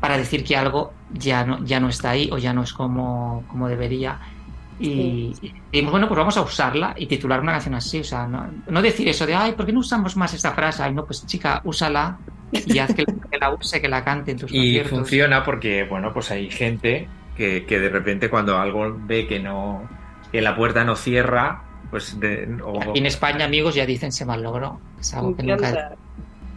para 0.02 0.18
decir 0.18 0.44
que 0.44 0.58
algo 0.58 0.92
ya 1.14 1.46
no, 1.46 1.64
ya 1.64 1.80
no 1.80 1.88
está 1.88 2.10
ahí 2.10 2.28
o 2.34 2.38
ya 2.38 2.52
no 2.52 2.64
es 2.64 2.74
como, 2.74 3.46
como 3.48 3.70
debería. 3.70 4.20
Y, 4.80 5.34
sí. 5.40 5.48
y 5.48 5.54
dijimos, 5.72 5.92
bueno, 5.92 6.08
pues 6.08 6.18
vamos 6.18 6.36
a 6.38 6.42
usarla 6.42 6.96
y 6.98 7.06
titular 7.06 7.40
una 7.40 7.52
canción 7.52 7.76
así. 7.76 8.00
O 8.00 8.04
sea, 8.04 8.26
no, 8.28 8.50
no, 8.68 8.82
decir 8.82 9.08
eso 9.08 9.28
de, 9.28 9.36
ay, 9.36 9.52
¿por 9.52 9.68
qué 9.68 9.72
no 9.72 9.80
usamos 9.80 10.18
más 10.18 10.34
esta 10.34 10.52
frase? 10.54 10.82
Ay, 10.82 10.94
no, 10.94 11.06
pues 11.06 11.26
chica, 11.28 11.62
úsala 11.64 12.18
y 12.52 12.80
haz 12.80 12.94
que, 12.96 13.06
que 13.06 13.38
la 13.40 13.54
use, 13.54 13.80
que 13.80 13.88
la 13.88 14.04
cante 14.04 14.32
en 14.32 14.40
tus 14.40 14.52
Y 14.52 14.56
conciertos. 14.56 14.90
funciona 14.90 15.44
porque, 15.44 15.84
bueno, 15.84 16.12
pues 16.12 16.32
hay 16.32 16.50
gente 16.50 17.08
que, 17.38 17.66
que 17.68 17.80
de 17.80 17.90
repente 17.90 18.28
cuando 18.28 18.58
algo 18.58 18.98
ve 19.06 19.28
que 19.28 19.40
no, 19.40 19.88
que 20.32 20.42
la 20.42 20.56
puerta 20.56 20.84
no 20.84 20.96
cierra, 20.96 21.62
pues 21.92 22.20
de, 22.20 22.58
o... 22.66 22.82
Aquí 22.82 22.98
en 22.98 23.06
España, 23.06 23.46
amigos, 23.46 23.76
ya 23.76 23.86
dicen 23.86 24.12
se 24.12 24.26
mal 24.26 24.42
logró. 24.42 24.80
Es 25.00 25.14
algo 25.14 25.36
que 25.36 25.44
nunca... 25.44 25.92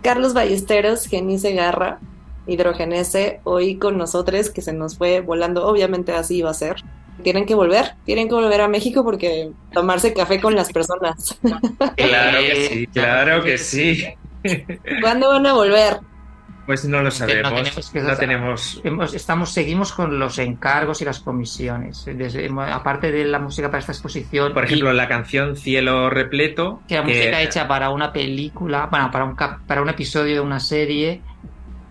Carlos 0.03 0.33
Ballesteros, 0.33 1.07
Genice 1.07 1.53
Garra, 1.53 1.99
Hidrogenese, 2.47 3.41
hoy 3.45 3.77
con 3.77 3.99
nosotros, 3.99 4.51
que 4.51 4.63
se 4.63 4.73
nos 4.73 4.97
fue 4.99 5.21
volando, 5.21 5.67
obviamente 5.67 6.13
así 6.13 6.39
iba 6.39 6.51
a 6.51 6.55
ser. 6.55 6.77
Tienen 7.23 7.47
que 7.47 7.55
volver, 7.55 7.95
tienen 8.05 8.29
que 8.29 8.35
volver 8.35 8.61
a 8.61 8.69
México 8.69 9.05
porque 9.05 9.51
tomarse 9.73 10.13
café 10.13 10.41
con 10.41 10.55
las 10.55 10.73
personas. 10.73 11.39
Claro 11.97 12.39
que 12.41 12.69
sí, 12.69 12.87
claro 12.89 13.43
que 13.45 13.59
sí. 13.59 14.05
¿Cuándo 15.01 15.29
van 15.29 15.47
a 15.47 15.53
volver? 15.53 16.01
Pues 16.67 16.85
no 16.87 17.03
lo 17.03 17.11
sabemos. 17.11 17.53
No 17.53 17.57
tenemos, 17.59 17.91
que, 17.91 18.01
no 18.01 18.17
tenemos... 18.17 18.83
Estamos, 19.15 19.53
seguimos 19.53 19.93
con 19.93 20.19
los 20.19 20.39
encargos 20.39 21.03
y 21.03 21.05
las 21.05 21.21
comisiones. 21.21 22.07
Desde, 22.07 22.49
aparte 22.71 23.13
de 23.13 23.25
la 23.27 23.39
música 23.39 23.69
para 23.69 23.81
esta 23.81 23.93
exposición. 23.93 24.55
Por 24.55 24.65
ejemplo, 24.65 24.93
y, 24.93 24.97
la 24.97 25.07
canción 25.07 25.57
Cielo 25.57 26.09
Repleto. 26.09 26.81
Que 26.89 26.97
la 26.97 27.05
que... 27.05 27.09
música 27.09 27.43
hecha 27.43 27.69
para 27.69 27.91
una 27.91 28.13
película, 28.13 28.87
bueno, 28.91 29.11
para 29.11 29.25
un, 29.25 29.37
para 29.37 29.83
un 29.83 29.89
episodio 29.91 30.35
de 30.35 30.41
una 30.41 30.61
serie. 30.61 31.21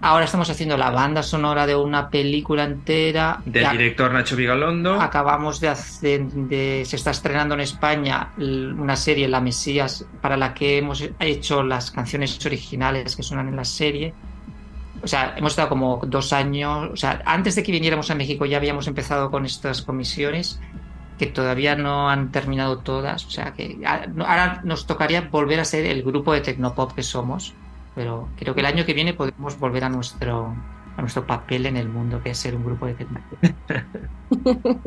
Ahora 0.03 0.25
estamos 0.25 0.49
haciendo 0.49 0.75
la 0.75 0.89
banda 0.89 1.23
sonora 1.23 1.65
de 1.65 1.75
una 1.75 2.09
película 2.09 2.65
entera. 2.65 3.41
Del 3.45 3.69
director 3.71 4.11
Nacho 4.11 4.35
Vigalondo. 4.35 4.99
Acabamos 4.99 5.61
de 5.61 5.69
hacer. 5.69 6.25
De, 6.25 6.83
se 6.85 6.97
está 6.97 7.11
estrenando 7.11 7.55
en 7.55 7.61
España 7.61 8.33
una 8.37 8.97
serie, 8.97 9.29
La 9.29 9.39
Mesías, 9.39 10.05
para 10.21 10.35
la 10.35 10.53
que 10.53 10.77
hemos 10.77 11.03
hecho 11.19 11.63
las 11.63 11.89
canciones 11.89 12.45
originales 12.45 13.15
que 13.15 13.23
suenan 13.23 13.47
en 13.47 13.55
la 13.55 13.63
serie 13.63 14.13
o 15.03 15.07
sea, 15.07 15.33
hemos 15.35 15.51
estado 15.51 15.67
como 15.67 16.01
dos 16.07 16.31
años, 16.31 16.89
o 16.93 16.95
sea, 16.95 17.21
antes 17.25 17.55
de 17.55 17.63
que 17.63 17.73
viniéramos 17.73 18.09
a 18.09 18.15
México 18.15 18.45
ya 18.45 18.55
habíamos 18.57 18.87
empezado 18.87 19.29
con 19.29 19.45
estas 19.45 19.81
comisiones 19.81 20.61
que 21.19 21.25
todavía 21.27 21.75
no 21.75 22.09
han 22.09 22.31
terminado 22.31 22.79
todas, 22.79 23.25
o 23.25 23.29
sea, 23.29 23.51
que 23.53 23.79
ahora 23.85 24.61
nos 24.63 24.87
tocaría 24.87 25.21
volver 25.21 25.59
a 25.59 25.65
ser 25.65 25.85
el 25.85 26.03
grupo 26.03 26.33
de 26.33 26.39
Tecnopop 26.39 26.93
que 26.93 27.03
somos, 27.03 27.53
pero 27.95 28.29
creo 28.37 28.53
que 28.53 28.61
el 28.61 28.65
año 28.65 28.85
que 28.85 28.93
viene 28.93 29.13
podemos 29.13 29.59
volver 29.59 29.83
a 29.83 29.89
nuestro 29.89 30.55
a 30.95 31.01
nuestro 31.01 31.25
papel 31.25 31.65
en 31.65 31.77
el 31.77 31.89
mundo, 31.89 32.21
que 32.21 32.31
es 32.31 32.37
ser 32.37 32.55
un 32.55 32.63
grupo 32.63 32.85
de 32.85 32.93
tecnología. 32.93 33.55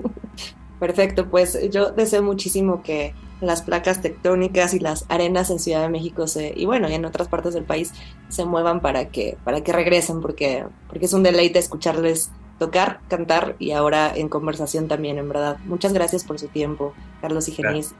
Perfecto, 0.78 1.28
pues 1.28 1.58
yo 1.70 1.90
deseo 1.90 2.22
muchísimo 2.22 2.82
que 2.82 3.14
las 3.40 3.62
placas 3.62 4.02
tectónicas 4.02 4.74
y 4.74 4.78
las 4.78 5.06
arenas 5.08 5.50
en 5.50 5.58
Ciudad 5.58 5.82
de 5.82 5.88
México 5.88 6.26
se, 6.26 6.52
y 6.54 6.66
bueno, 6.66 6.88
y 6.88 6.94
en 6.94 7.04
otras 7.04 7.28
partes 7.28 7.54
del 7.54 7.64
país 7.64 7.92
se 8.28 8.44
muevan 8.44 8.80
para 8.80 9.08
que, 9.08 9.36
para 9.42 9.62
que 9.62 9.72
regresen, 9.72 10.20
porque, 10.20 10.64
porque 10.88 11.06
es 11.06 11.12
un 11.12 11.22
deleite 11.22 11.58
escucharles 11.58 12.30
tocar, 12.58 13.00
cantar 13.08 13.56
y 13.58 13.72
ahora 13.72 14.12
en 14.14 14.28
conversación 14.28 14.88
también, 14.88 15.18
en 15.18 15.28
verdad. 15.28 15.58
Muchas 15.64 15.92
gracias 15.92 16.24
por 16.24 16.38
su 16.38 16.48
tiempo, 16.48 16.94
Carlos 17.20 17.48
y 17.48 17.52
Genis, 17.52 17.94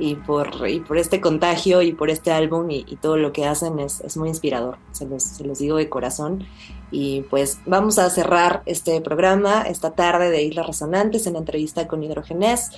y, 0.00 0.16
por, 0.16 0.68
y 0.68 0.80
por 0.80 0.98
este 0.98 1.20
contagio 1.20 1.82
y 1.82 1.92
por 1.92 2.10
este 2.10 2.32
álbum 2.32 2.70
y, 2.70 2.84
todo 3.00 3.16
lo 3.16 3.32
que 3.32 3.46
hacen 3.46 3.78
es, 3.78 4.00
es 4.00 4.16
muy 4.16 4.28
inspirador, 4.28 4.78
se 4.92 5.06
los, 5.06 5.22
se 5.22 5.44
los 5.44 5.58
digo 5.58 5.76
de 5.76 5.88
corazón. 5.88 6.44
Y 6.90 7.22
pues 7.30 7.60
vamos 7.66 7.98
a 7.98 8.10
cerrar 8.10 8.62
este 8.66 9.00
programa 9.00 9.62
esta 9.62 9.92
tarde 9.92 10.30
de 10.30 10.42
Islas 10.42 10.66
Resonantes 10.66 11.26
en 11.26 11.36
entrevista 11.36 11.86
con 11.86 12.02
Hidrogenés 12.02 12.70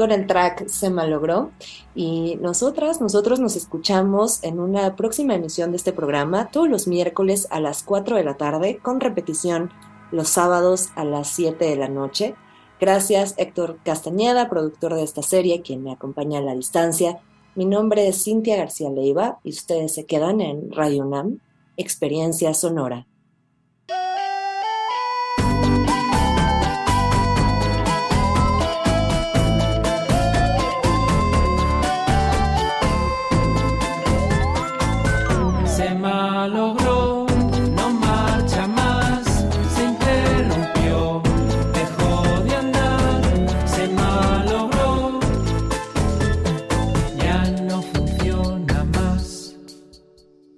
con 0.00 0.12
el 0.12 0.26
track 0.26 0.66
Se 0.66 0.88
Malogró. 0.88 1.50
Y 1.94 2.38
nosotras, 2.40 3.02
nosotros 3.02 3.38
nos 3.38 3.54
escuchamos 3.54 4.42
en 4.42 4.58
una 4.58 4.96
próxima 4.96 5.34
emisión 5.34 5.72
de 5.72 5.76
este 5.76 5.92
programa 5.92 6.48
todos 6.50 6.70
los 6.70 6.86
miércoles 6.86 7.46
a 7.50 7.60
las 7.60 7.82
4 7.82 8.16
de 8.16 8.24
la 8.24 8.38
tarde, 8.38 8.78
con 8.82 9.00
repetición 9.00 9.70
los 10.10 10.28
sábados 10.28 10.88
a 10.96 11.04
las 11.04 11.28
7 11.28 11.64
de 11.66 11.76
la 11.76 11.88
noche. 11.88 12.34
Gracias 12.80 13.34
Héctor 13.36 13.78
Castañeda, 13.84 14.48
productor 14.48 14.94
de 14.94 15.02
esta 15.02 15.20
serie, 15.20 15.60
quien 15.60 15.82
me 15.82 15.92
acompaña 15.92 16.38
a 16.38 16.42
la 16.42 16.54
distancia. 16.54 17.20
Mi 17.54 17.66
nombre 17.66 18.08
es 18.08 18.24
Cintia 18.24 18.56
García 18.56 18.88
Leiva 18.88 19.38
y 19.44 19.50
ustedes 19.50 19.92
se 19.92 20.06
quedan 20.06 20.40
en 20.40 20.72
Radio 20.72 21.04
UNAM, 21.04 21.40
Experiencia 21.76 22.54
Sonora. 22.54 23.06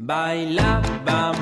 Baila, 0.03 0.83
Bailaba 1.07 1.42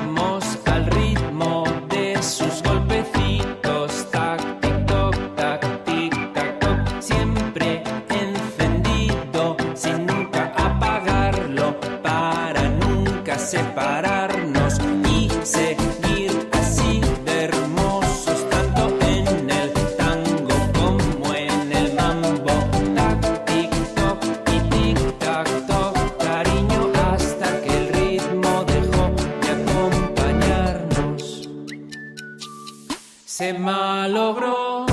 Se 33.61 33.65
malogró, 33.65 34.87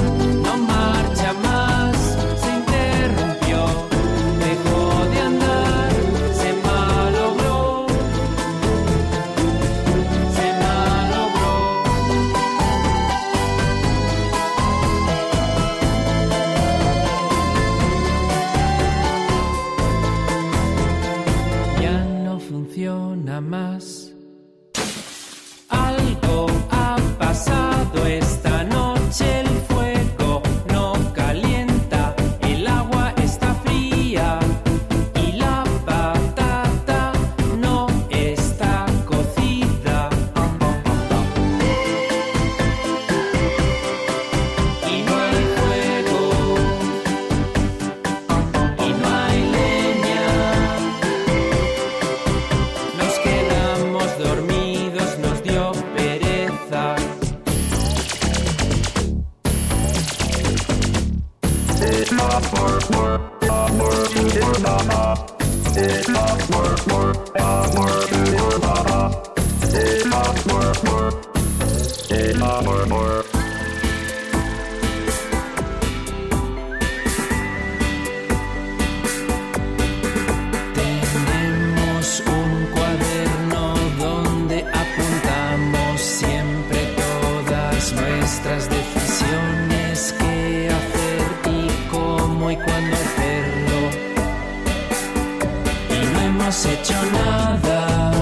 hemos 96.49 96.65
hecho 96.65 96.95
nada, 97.13 98.17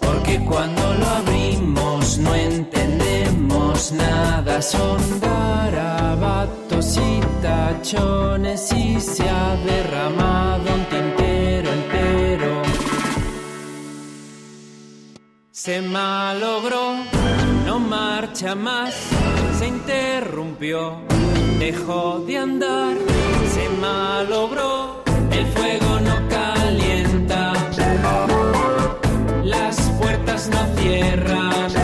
porque 0.00 0.42
cuando 0.46 0.94
lo 0.94 1.06
abrimos 1.06 2.18
no 2.18 2.34
entendemos 2.34 3.92
nada, 3.92 4.62
son 4.62 4.98
garabatos 5.20 6.96
y 6.96 7.20
tachones 7.42 8.72
y 8.72 8.98
se 8.98 9.28
ha 9.28 9.56
derramado 9.56 10.74
un 10.74 10.84
tintero 10.86 11.70
entero. 11.70 12.62
Se 15.50 15.82
malogró, 15.82 16.94
no 17.66 17.78
marcha 17.78 18.54
más, 18.54 18.94
se 19.58 19.68
interrumpió, 19.68 21.02
dejó 21.58 22.20
de 22.20 22.38
andar, 22.38 22.96
se 23.54 23.68
malogró, 23.80 25.04
el 25.30 25.46
fuego 25.48 25.93
puertas 30.50 31.74
no 31.74 31.83